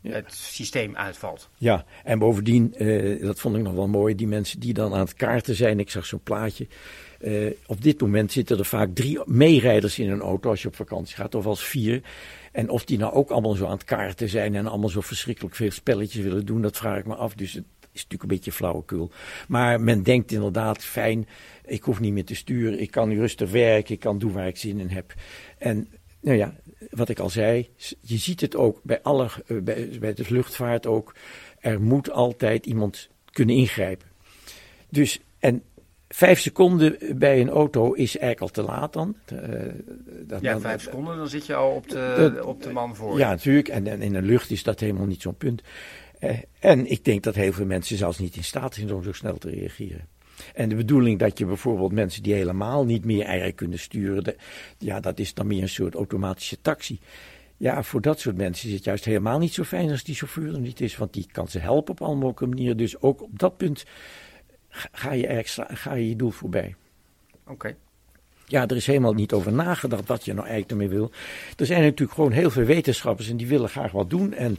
Ja. 0.00 0.10
het 0.12 0.32
systeem 0.34 0.96
uitvalt? 0.96 1.48
Ja, 1.56 1.84
en 2.04 2.18
bovendien, 2.18 2.74
eh, 2.74 3.22
dat 3.22 3.40
vond 3.40 3.56
ik 3.56 3.62
nog 3.62 3.74
wel 3.74 3.88
mooi, 3.88 4.14
die 4.14 4.26
mensen 4.26 4.60
die 4.60 4.74
dan 4.74 4.92
aan 4.92 4.98
het 5.00 5.14
kaarten 5.14 5.54
zijn. 5.54 5.78
Ik 5.80 5.90
zag 5.90 6.06
zo'n 6.06 6.20
plaatje. 6.22 6.66
Eh, 7.20 7.50
op 7.66 7.82
dit 7.82 8.00
moment 8.00 8.32
zitten 8.32 8.58
er 8.58 8.64
vaak 8.64 8.94
drie 8.94 9.20
meerijders 9.24 9.98
in 9.98 10.10
een 10.10 10.20
auto 10.20 10.50
als 10.50 10.62
je 10.62 10.68
op 10.68 10.76
vakantie 10.76 11.16
gaat, 11.16 11.34
of 11.34 11.46
als 11.46 11.64
vier. 11.64 12.02
En 12.52 12.68
of 12.68 12.84
die 12.84 12.98
nou 12.98 13.12
ook 13.12 13.30
allemaal 13.30 13.54
zo 13.54 13.64
aan 13.64 13.70
het 13.72 13.84
kaarten 13.84 14.28
zijn 14.28 14.54
en 14.54 14.66
allemaal 14.66 14.88
zo 14.88 15.00
verschrikkelijk 15.00 15.54
veel 15.54 15.70
spelletjes 15.70 16.22
willen 16.22 16.46
doen, 16.46 16.62
dat 16.62 16.76
vraag 16.76 16.98
ik 16.98 17.06
me 17.06 17.14
af. 17.14 17.34
Dus 17.34 17.52
het 17.52 17.64
is 17.94 18.02
natuurlijk 18.02 18.22
een 18.22 18.36
beetje 18.36 18.52
flauwekul. 18.52 19.10
Maar 19.48 19.80
men 19.80 20.02
denkt 20.02 20.32
inderdaad, 20.32 20.84
fijn, 20.84 21.28
ik 21.64 21.82
hoef 21.82 22.00
niet 22.00 22.12
meer 22.12 22.24
te 22.24 22.34
sturen, 22.34 22.80
ik 22.80 22.90
kan 22.90 23.08
nu 23.08 23.18
rustig 23.18 23.50
werken, 23.50 23.94
ik 23.94 24.00
kan 24.00 24.18
doen 24.18 24.32
waar 24.32 24.46
ik 24.46 24.56
zin 24.56 24.80
in 24.80 24.88
heb. 24.88 25.14
En 25.58 25.88
nou 26.20 26.36
ja, 26.36 26.54
wat 26.90 27.08
ik 27.08 27.18
al 27.18 27.30
zei, 27.30 27.68
je 28.00 28.16
ziet 28.16 28.40
het 28.40 28.56
ook 28.56 28.80
bij 28.82 29.02
alle, 29.02 29.28
eh, 29.46 29.56
bij, 29.62 29.88
bij 30.00 30.14
de 30.14 30.24
luchtvaart 30.28 30.86
ook. 30.86 31.14
Er 31.60 31.80
moet 31.80 32.10
altijd 32.10 32.66
iemand 32.66 33.08
kunnen 33.32 33.54
ingrijpen. 33.56 34.06
Dus, 34.88 35.20
en 35.38 35.62
vijf 36.08 36.40
seconden 36.40 36.96
bij 37.18 37.40
een 37.40 37.48
auto 37.50 37.92
is 37.92 38.18
eigenlijk 38.18 38.40
al 38.40 38.64
te 38.64 38.70
laat 38.72 38.92
dan. 38.92 39.16
Eh, 39.26 39.36
dat- 40.26 40.40
Ja, 40.40 40.52
dan- 40.52 40.60
vijf 40.60 40.82
seconden, 40.82 41.16
dan 41.16 41.28
zit 41.28 41.46
je 41.46 41.54
al 41.54 41.70
op 41.70 41.88
de, 41.88 42.30
Dat- 42.34 42.44
op 42.44 42.62
de 42.62 42.70
man 42.72 42.96
voor. 42.96 43.18
Ja, 43.18 43.28
natuurlijk. 43.28 43.68
En, 43.68 43.86
en 43.86 44.02
in 44.02 44.12
de 44.12 44.22
lucht 44.22 44.50
is 44.50 44.62
dat 44.62 44.80
helemaal 44.80 45.06
niet 45.06 45.22
zo'n 45.22 45.36
punt. 45.36 45.62
Eh, 46.28 46.38
en 46.58 46.90
ik 46.90 47.04
denk 47.04 47.22
dat 47.22 47.34
heel 47.34 47.52
veel 47.52 47.66
mensen 47.66 47.96
zelfs 47.96 48.18
niet 48.18 48.36
in 48.36 48.44
staat 48.44 48.74
zijn 48.74 48.92
om 48.94 49.02
zo 49.02 49.12
snel 49.12 49.38
te 49.38 49.50
reageren. 49.50 50.08
En 50.54 50.68
de 50.68 50.74
bedoeling 50.74 51.18
dat 51.18 51.38
je 51.38 51.46
bijvoorbeeld 51.46 51.92
mensen 51.92 52.22
die 52.22 52.34
helemaal 52.34 52.84
niet 52.84 53.04
meer 53.04 53.24
eigenlijk 53.24 53.56
kunnen 53.56 53.78
sturen, 53.78 54.24
de- 54.24 54.36
ja, 54.78 55.00
dat 55.00 55.18
is 55.18 55.34
dan 55.34 55.46
meer 55.46 55.62
een 55.62 55.68
soort 55.68 55.94
automatische 55.94 56.60
taxi. 56.60 56.98
Ja, 57.56 57.82
voor 57.82 58.00
dat 58.00 58.20
soort 58.20 58.36
mensen 58.36 58.68
is 58.68 58.74
het 58.74 58.84
juist 58.84 59.04
helemaal 59.04 59.38
niet 59.38 59.54
zo 59.54 59.62
fijn 59.62 59.90
als 59.90 60.04
die 60.04 60.14
chauffeur 60.14 60.52
er 60.54 60.60
niet 60.60 60.80
is, 60.80 60.96
want 60.96 61.12
die 61.12 61.26
kan 61.32 61.48
ze 61.48 61.58
helpen 61.58 61.92
op 61.92 62.02
alle 62.02 62.14
mogelijke 62.14 62.46
manieren. 62.46 62.76
Dus 62.76 63.00
ook 63.00 63.22
op 63.22 63.38
dat 63.38 63.56
punt 63.56 63.84
ga- 64.68 65.12
je, 65.12 65.42
sla- 65.44 65.68
ga 65.70 65.94
je 65.94 66.08
je 66.08 66.16
doel 66.16 66.30
voorbij. 66.30 66.74
Oké. 67.46 67.76
Ja, 68.46 68.66
er 68.66 68.76
is 68.76 68.86
helemaal 68.86 69.12
niet 69.14 69.32
over 69.32 69.52
nagedacht 69.52 70.08
wat 70.08 70.24
je 70.24 70.32
nou 70.32 70.46
eigenlijk 70.46 70.70
ermee 70.70 70.98
wil. 70.98 71.10
Er 71.56 71.66
zijn 71.66 71.82
natuurlijk 71.82 72.12
gewoon 72.12 72.32
heel 72.32 72.50
veel 72.50 72.64
wetenschappers 72.64 73.28
en 73.28 73.36
die 73.36 73.46
willen 73.46 73.68
graag 73.68 73.92
wat 73.92 74.10
doen. 74.10 74.32
En 74.32 74.56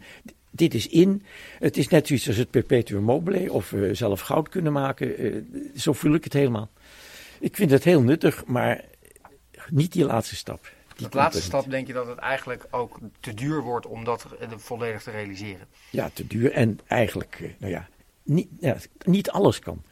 dit 0.55 0.73
is 0.73 0.87
in. 0.87 1.23
Het 1.59 1.77
is 1.77 1.87
net 1.87 2.07
zoiets 2.07 2.27
als 2.27 2.37
het 2.37 2.49
perpetuum 2.49 3.03
mobile 3.03 3.51
of 3.51 3.69
we 3.69 3.93
zelf 3.93 4.21
goud 4.21 4.49
kunnen 4.49 4.73
maken. 4.73 5.17
Eh, 5.17 5.33
zo 5.75 5.93
voel 5.93 6.13
ik 6.13 6.23
het 6.23 6.33
helemaal. 6.33 6.69
Ik 7.39 7.55
vind 7.55 7.71
het 7.71 7.83
heel 7.83 8.01
nuttig, 8.01 8.45
maar 8.45 8.83
niet 9.69 9.91
die 9.91 10.05
laatste 10.05 10.35
stap. 10.35 10.73
Die 10.95 11.07
laatste 11.11 11.41
stap 11.41 11.69
denk 11.69 11.87
je 11.87 11.93
dat 11.93 12.07
het 12.07 12.17
eigenlijk 12.17 12.65
ook 12.71 12.99
te 13.19 13.33
duur 13.33 13.61
wordt 13.61 13.85
om 13.85 14.03
dat 14.03 14.25
eh, 14.39 14.47
volledig 14.55 15.03
te 15.03 15.11
realiseren. 15.11 15.67
Ja, 15.89 16.09
te 16.13 16.27
duur. 16.27 16.51
En 16.51 16.79
eigenlijk, 16.87 17.37
eh, 17.41 17.49
nou 17.57 17.71
ja 17.71 17.87
niet, 18.23 18.47
ja, 18.59 18.77
niet 19.03 19.29
alles 19.29 19.59
kan. 19.59 19.83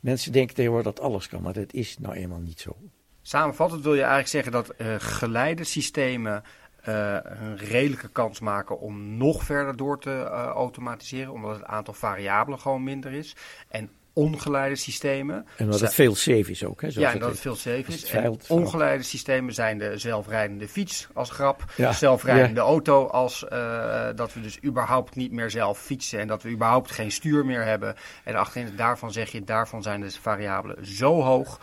Mensen 0.00 0.32
denken 0.32 0.54
tegenwoordig 0.54 0.94
dat 0.94 1.04
alles 1.04 1.28
kan, 1.28 1.42
maar 1.42 1.52
dat 1.52 1.72
is 1.72 1.98
nou 1.98 2.14
eenmaal 2.14 2.38
niet 2.38 2.60
zo. 2.60 2.76
Samenvattend 3.22 3.82
wil 3.82 3.94
je 3.94 4.00
eigenlijk 4.00 4.28
zeggen 4.28 4.52
dat 4.52 4.74
geleidesystemen 5.02 6.42
eh, 6.82 7.16
een 7.22 7.56
redelijke 7.56 8.08
kans 8.08 8.40
maken 8.40 8.80
om 8.80 9.16
nog 9.16 9.42
verder 9.44 9.76
door 9.76 10.00
te 10.00 10.10
eh, 10.10 10.46
automatiseren, 10.46 11.32
omdat 11.32 11.56
het 11.56 11.64
aantal 11.64 11.94
variabelen 11.94 12.60
gewoon 12.60 12.82
minder 12.82 13.12
is. 13.12 13.36
En 13.68 13.90
ongeleide 14.12 14.76
systemen. 14.76 15.46
En 15.56 15.70
dat 15.70 15.80
het 15.80 15.94
veel 15.94 16.14
safe 16.14 16.50
is 16.50 16.64
ook. 16.64 16.80
Hè, 16.80 16.88
ja, 16.90 17.12
en 17.12 17.18
dat 17.18 17.30
het 17.30 17.40
veel 17.40 17.54
safe 17.54 17.84
is. 17.86 18.04
En 18.04 18.20
veilt- 18.20 18.46
ongeleide 18.48 19.02
systemen 19.02 19.54
zijn 19.54 19.78
de 19.78 19.98
zelfrijdende 19.98 20.68
fiets 20.68 21.08
als 21.14 21.30
grap. 21.30 21.64
Ja, 21.76 21.92
Zelfrijdende 21.92 22.60
auto 22.60 23.06
als 23.06 23.48
eh, 23.48 24.08
dat 24.14 24.34
we 24.34 24.40
dus 24.40 24.62
überhaupt 24.64 25.16
niet 25.16 25.32
meer 25.32 25.50
zelf 25.50 25.78
fietsen. 25.78 26.20
En 26.20 26.26
dat 26.26 26.42
we 26.42 26.50
überhaupt 26.50 26.90
geen 26.90 27.10
stuur 27.12 27.44
meer 27.44 27.64
hebben. 27.64 27.94
En 28.24 28.34
achterin 28.34 28.76
daarvan 28.76 29.12
zeg 29.12 29.30
je, 29.30 29.44
daarvan 29.44 29.82
zijn 29.82 30.00
de 30.00 30.10
variabelen 30.10 30.86
zo 30.86 31.22
hoog. 31.22 31.60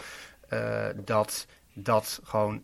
dat 1.06 1.46
dat 1.74 2.20
gewoon 2.24 2.64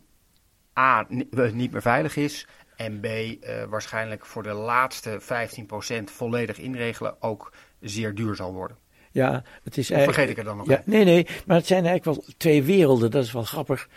A, 0.78 1.06
eh, 1.30 1.52
niet 1.52 1.72
meer 1.72 1.82
veilig 1.82 2.16
is. 2.16 2.46
En 2.76 3.00
B, 3.00 3.04
eh, 3.04 3.64
waarschijnlijk 3.68 4.26
voor 4.26 4.42
de 4.42 4.52
laatste 4.52 5.16
15% 5.20 6.10
volledig 6.10 6.58
inregelen 6.58 7.22
ook 7.22 7.52
zeer 7.80 8.14
duur 8.14 8.34
zal 8.34 8.52
worden. 8.52 8.76
Ja, 9.10 9.42
het 9.62 9.76
is 9.76 9.90
Of 9.90 9.96
eigenlijk. 9.96 10.18
vergeet 10.18 10.30
ik 10.30 10.38
er 10.38 10.44
dan 10.44 10.56
nog 10.56 10.68
Ja, 10.68 10.82
nee, 10.84 11.04
nee, 11.04 11.26
maar 11.46 11.56
het 11.56 11.66
zijn 11.66 11.86
eigenlijk 11.86 12.18
wel 12.18 12.34
twee 12.36 12.62
werelden. 12.62 13.10
Dat 13.10 13.24
is 13.24 13.32
wel 13.32 13.42
grappig. 13.42 13.88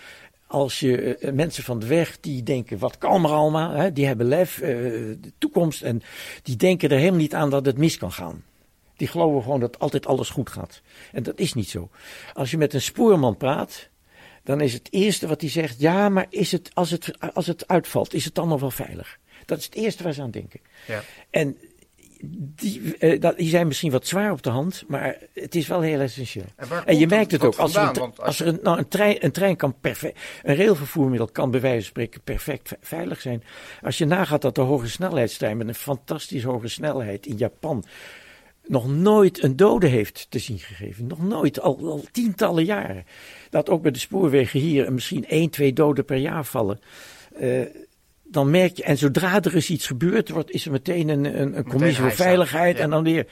Als 0.48 0.80
je 0.80 1.18
eh, 1.18 1.32
mensen 1.34 1.64
van 1.64 1.80
de 1.80 1.88
weg 1.88 2.20
die 2.20 2.44
denken, 2.44 2.78
wat 2.78 2.98
kan 2.98 3.24
er 3.24 3.32
allemaal? 3.32 3.72
Hè, 3.72 3.94
die 3.94 4.06
hebben 4.06 4.26
lef, 4.26 4.56
de 4.56 5.34
toekomst. 5.38 5.82
En 5.82 6.02
die 6.44 6.56
denken 6.56 6.90
er 6.90 6.98
helemaal 6.98 7.20
niet 7.20 7.36
aan 7.36 7.50
dat 7.50 7.66
het 7.66 7.78
mis 7.78 7.98
kan 7.98 8.12
gaan. 8.12 8.44
Die 8.96 9.08
geloven 9.08 9.42
gewoon 9.44 9.60
dat 9.60 9.80
altijd 9.80 10.06
alles 10.06 10.30
goed 10.30 10.50
gaat. 10.50 10.82
En 11.12 11.24
dat 11.24 11.40
is 11.40 11.54
niet 11.54 11.70
zo. 11.70 11.90
Als 12.34 12.52
je 12.52 12.58
met 12.58 12.74
een 12.74 12.82
spoorman 12.82 13.38
praat, 13.38 13.90
dan 14.44 14.62
is 14.62 14.74
het 14.74 14.88
eerste 14.92 15.28
wat 15.28 15.42
hij 15.42 15.50
zegt: 15.50 15.80
ja, 15.80 16.10
maar 16.10 16.26
is 16.30 16.52
het, 16.52 16.72
als, 16.74 16.92
het, 16.92 17.34
als 17.34 17.48
het 17.48 17.68
uitvalt, 17.68 18.14
is 18.14 18.26
het 18.26 18.36
dan 18.36 18.48
nog 18.48 18.60
wel 18.60 18.72
veilig? 18.72 19.18
Dat 19.46 19.58
is 19.58 19.66
het 19.66 19.76
eerste 19.76 20.04
waar 20.04 20.14
ze 20.14 20.22
aan 20.22 20.32
denken. 20.32 20.60
Ja. 20.88 21.02
En 21.30 21.58
die, 22.22 22.98
eh, 22.98 23.22
dat, 23.22 23.38
die 23.38 23.50
zijn 23.50 23.68
misschien 23.68 23.92
wat 23.92 24.08
zwaar 24.08 24.32
op 24.32 24.44
de 24.44 24.50
hand, 24.50 24.84
maar 24.88 25.18
het 25.34 25.56
is 25.56 25.68
wel 25.68 25.82
heel 25.82 26.00
essentieel. 26.00 26.46
En 26.86 26.98
je 26.98 27.08
merkt 27.08 27.32
het 27.32 27.44
ook. 27.44 27.56
Als 27.56 27.76
er, 27.76 27.82
een, 27.82 27.94
Want 27.94 28.20
als 28.20 28.28
als 28.28 28.40
er 28.40 28.48
een, 28.48 28.60
nou, 28.64 28.78
een, 28.78 28.88
trein, 28.88 29.18
een 29.20 29.32
trein 29.32 29.56
kan 29.56 29.76
perfect, 29.82 30.20
een 30.44 30.56
railvervoermiddel 30.56 31.28
kan 31.28 31.52
bij 31.52 31.62
wijze 31.62 31.78
van 31.78 31.86
spreken 31.86 32.22
perfect 32.22 32.68
ve- 32.68 32.78
veilig 32.82 33.22
zijn. 33.22 33.44
Als 33.82 33.98
je 33.98 34.06
nagaat 34.06 34.42
dat 34.42 34.56
de 34.56 34.62
hoge 34.62 34.90
snelheidstrein 34.90 35.58
met 35.58 35.68
een 35.68 35.76
fantastisch 35.76 36.44
hoge 36.44 36.68
snelheid 36.68 37.26
in 37.26 37.38
Japan 37.38 37.84
nog 38.70 38.88
nooit 38.88 39.44
een 39.44 39.56
dode 39.56 39.88
heeft 39.88 40.28
te 40.30 40.40
zien 40.40 40.60
gegeven. 40.60 41.08
Nog 41.08 41.24
nooit, 41.24 41.60
al, 41.60 41.78
al 41.78 42.04
tientallen 42.12 42.66
jaren. 42.66 43.06
Dat 43.50 43.70
ook 43.70 43.82
bij 43.82 43.92
de 43.92 44.00
spoorwegen 44.00 44.60
hier 44.60 44.94
misschien 44.94 45.28
één, 45.28 45.50
twee 45.50 45.74
doden 45.74 46.06
per 46.06 46.18
jaar 46.18 46.46
vallen. 46.46 46.80
Eh, 47.36 47.62
dan 48.24 48.50
merk 48.50 48.78
je, 48.78 48.84
en 48.84 48.98
zodra 48.98 49.42
er 49.42 49.56
eens 49.56 49.70
iets 49.70 49.88
gebeurt, 49.88 50.30
wordt, 50.30 50.52
is 50.52 50.66
er 50.66 50.72
meteen 50.72 51.10
een, 51.10 51.42
een, 51.42 51.58
een 51.58 51.68
commissie 51.68 52.04
voor 52.04 52.12
veiligheid. 52.12 52.78
ja. 52.78 52.84
En 52.84 52.90
dan 52.90 53.04
weer. 53.04 53.28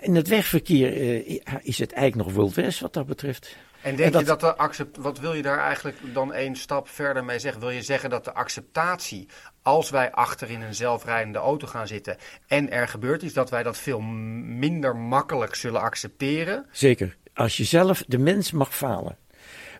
In 0.00 0.14
het 0.14 0.28
wegverkeer 0.28 0.92
eh, 0.92 1.38
is 1.62 1.78
het 1.78 1.92
eigenlijk 1.92 2.28
nog 2.28 2.36
Wild 2.36 2.54
West 2.54 2.80
wat 2.80 2.92
dat 2.92 3.06
betreft. 3.06 3.56
En 3.82 3.96
denk 3.96 4.18
je 4.18 4.24
dat 4.24 4.40
de 4.40 4.56
accept, 4.56 4.96
wat 4.96 5.18
wil 5.18 5.34
je 5.34 5.42
daar 5.42 5.58
eigenlijk 5.58 5.96
dan 6.12 6.32
één 6.32 6.56
stap 6.56 6.88
verder 6.88 7.24
mee 7.24 7.38
zeggen? 7.38 7.60
Wil 7.60 7.70
je 7.70 7.82
zeggen 7.82 8.10
dat 8.10 8.24
de 8.24 8.32
acceptatie, 8.32 9.28
als 9.68 9.90
wij 9.90 10.12
achter 10.12 10.50
in 10.50 10.62
een 10.62 10.74
zelfrijdende 10.74 11.38
auto 11.38 11.66
gaan 11.66 11.86
zitten 11.86 12.16
en 12.46 12.70
er 12.70 12.88
gebeurt 12.88 13.22
iets, 13.22 13.34
dat 13.34 13.50
wij 13.50 13.62
dat 13.62 13.76
veel 13.76 14.00
minder 14.00 14.96
makkelijk 14.96 15.54
zullen 15.54 15.80
accepteren? 15.80 16.66
Zeker. 16.70 17.16
Als 17.34 17.56
je 17.56 17.64
zelf, 17.64 18.04
de 18.06 18.18
mens 18.18 18.50
mag 18.50 18.76
falen. 18.76 19.16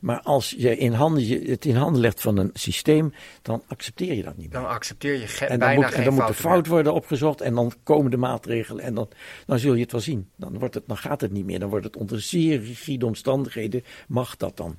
Maar 0.01 0.20
als 0.20 0.55
je, 0.59 0.77
in 0.77 0.92
handen, 0.92 1.27
je 1.27 1.51
het 1.51 1.64
in 1.64 1.77
handen 1.77 2.01
legt 2.01 2.20
van 2.20 2.37
een 2.37 2.51
systeem, 2.53 3.12
dan 3.42 3.62
accepteer 3.66 4.14
je 4.14 4.22
dat 4.22 4.37
niet 4.37 4.53
meer. 4.53 4.61
Dan 4.61 4.70
accepteer 4.70 5.14
je 5.20 5.27
ge- 5.27 5.44
en 5.44 5.59
dan 5.59 5.59
bijna 5.59 5.74
moet, 5.74 5.90
geen 5.90 5.98
en 5.98 6.05
dan 6.05 6.14
moet 6.14 6.27
de 6.27 6.35
fout 6.35 6.62
meer. 6.62 6.72
worden 6.72 6.94
opgezocht 6.94 7.40
en 7.40 7.55
dan 7.55 7.72
komen 7.83 8.11
de 8.11 8.16
maatregelen 8.16 8.85
en 8.85 8.94
dan, 8.94 9.09
dan 9.46 9.59
zul 9.59 9.74
je 9.74 9.83
het 9.83 9.92
wel 9.92 10.01
zien. 10.01 10.31
Dan, 10.37 10.59
wordt 10.59 10.74
het, 10.74 10.85
dan 10.87 10.96
gaat 10.96 11.20
het 11.20 11.33
niet 11.33 11.44
meer. 11.44 11.59
Dan 11.59 11.68
wordt 11.68 11.85
het 11.85 11.96
onder 11.96 12.20
zeer 12.20 12.61
rigide 12.61 13.07
omstandigheden, 13.07 13.83
mag 14.09 14.37
dat 14.37 14.57
dan. 14.57 14.77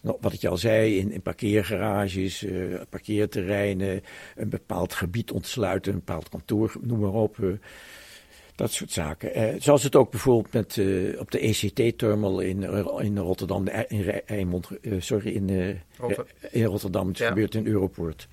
Nou, 0.00 0.16
Wat 0.20 0.32
ik 0.32 0.40
je 0.40 0.48
al 0.48 0.56
zei, 0.56 0.98
in, 0.98 1.12
in 1.12 1.22
parkeergarages, 1.22 2.44
eh, 2.44 2.54
parkeerterreinen, 2.88 4.02
een 4.36 4.48
bepaald 4.48 4.92
gebied 4.94 5.30
ontsluiten, 5.30 5.92
een 5.92 5.98
bepaald 5.98 6.28
kantoor, 6.28 6.72
noem 6.80 7.00
maar 7.00 7.12
op. 7.12 7.38
eh, 7.42 7.48
dat 8.54 8.72
soort 8.72 8.90
zaken. 8.92 9.34
Eh, 9.34 9.54
zoals 9.58 9.82
het 9.82 9.96
ook 9.96 10.10
bijvoorbeeld 10.10 10.52
met, 10.52 10.78
op 11.18 11.30
de 11.30 11.38
ECT-terminal 11.38 12.40
in, 12.40 12.62
in 13.02 13.18
Rotterdam, 13.18 13.68
in 13.88 14.24
sorry, 14.98 15.34
in, 15.34 15.48
eh, 15.50 15.74
Rotter- 15.98 16.26
in 16.50 16.64
Rotterdam. 16.64 17.08
Het 17.08 17.18
Ja. 17.18 17.28
gebeurt 17.28 17.54
in 17.54 17.66
Europoort. 17.66 18.28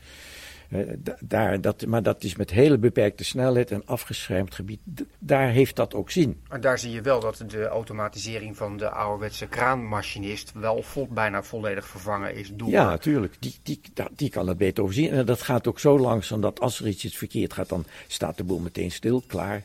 Eh, 0.69 0.80
da- 0.97 1.17
daar, 1.19 1.62
dat, 1.62 1.86
maar 1.86 2.04
dat 2.04 2.23
is 2.23 2.36
met 2.36 2.51
hele 2.51 2.78
beperkte 2.78 3.23
snelheid 3.23 3.71
en 3.71 3.86
afgeschermd 3.86 4.56
gebied. 4.56 4.80
D- 4.95 5.01
daar 5.19 5.49
heeft 5.49 5.75
dat 5.75 5.93
ook 5.93 6.12
zin. 6.12 6.41
Maar 6.47 6.62
daar 6.62 6.80
zie 6.80 6.91
je 6.91 7.01
wel 7.01 7.19
dat 7.19 7.43
de 7.47 7.65
automatisering 7.65 8.58
van 8.58 8.78
de 8.78 8.89
ouderwetse 8.89 9.47
kraanmachinist 9.47 10.51
wel 10.54 10.82
vol, 10.82 11.08
bijna 11.08 11.43
volledig 11.43 11.88
vervangen 11.88 12.36
is 12.36 12.49
door. 12.54 12.69
Ja, 12.69 12.86
natuurlijk. 12.86 13.36
Die, 13.39 13.56
die, 13.63 13.82
die 14.15 14.30
kan 14.30 14.47
het 14.47 14.58
beter 14.58 14.84
overzien. 14.84 15.10
En 15.10 15.25
dat 15.25 15.41
gaat 15.41 15.67
ook 15.67 15.80
zo 15.80 15.99
langzaam 15.99 16.41
dat 16.41 16.60
als 16.60 16.80
er 16.80 16.88
iets 16.88 17.17
verkeerd 17.17 17.54
gaat, 17.54 17.69
dan 17.69 17.86
staat 18.08 18.38
de 18.38 18.43
boel 18.43 18.60
meteen 18.60 18.91
stil, 18.91 19.23
klaar. 19.28 19.63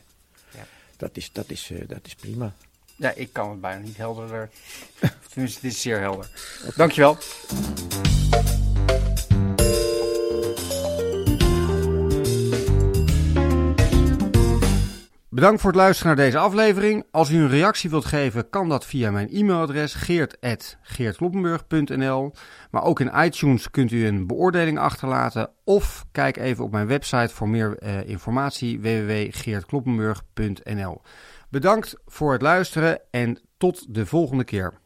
Ja. 0.55 0.65
Dat, 0.97 1.17
is, 1.17 1.31
dat, 1.31 1.49
is, 1.49 1.69
eh, 1.71 1.87
dat 1.87 1.99
is 2.05 2.15
prima. 2.15 2.53
Ja, 2.95 3.11
ik 3.15 3.33
kan 3.33 3.49
het 3.49 3.61
bijna 3.61 3.79
niet 3.81 3.97
helderder. 3.97 4.49
Tenminste, 5.33 5.59
het 5.61 5.73
is 5.73 5.81
zeer 5.81 5.99
helder. 5.99 6.29
Dankjewel. 6.75 7.17
Bedankt 15.41 15.61
voor 15.61 15.71
het 15.71 15.79
luisteren 15.79 16.15
naar 16.15 16.25
deze 16.25 16.37
aflevering. 16.37 17.05
Als 17.11 17.31
u 17.31 17.37
een 17.37 17.49
reactie 17.49 17.89
wilt 17.89 18.05
geven, 18.05 18.49
kan 18.49 18.69
dat 18.69 18.85
via 18.85 19.11
mijn 19.11 19.29
e-mailadres 19.29 19.93
geert.geertkloppenburg.nl. 19.93 22.31
Maar 22.71 22.83
ook 22.83 22.99
in 22.99 23.11
iTunes 23.15 23.71
kunt 23.71 23.91
u 23.91 24.05
een 24.05 24.27
beoordeling 24.27 24.79
achterlaten. 24.79 25.49
Of 25.63 26.05
kijk 26.11 26.37
even 26.37 26.63
op 26.63 26.71
mijn 26.71 26.87
website 26.87 27.33
voor 27.33 27.49
meer 27.49 27.77
eh, 27.77 28.09
informatie 28.09 28.79
www.geertkloppenburg.nl. 28.79 31.01
Bedankt 31.49 31.95
voor 32.05 32.31
het 32.31 32.41
luisteren 32.41 33.01
en 33.11 33.39
tot 33.57 33.93
de 33.93 34.05
volgende 34.05 34.43
keer. 34.43 34.80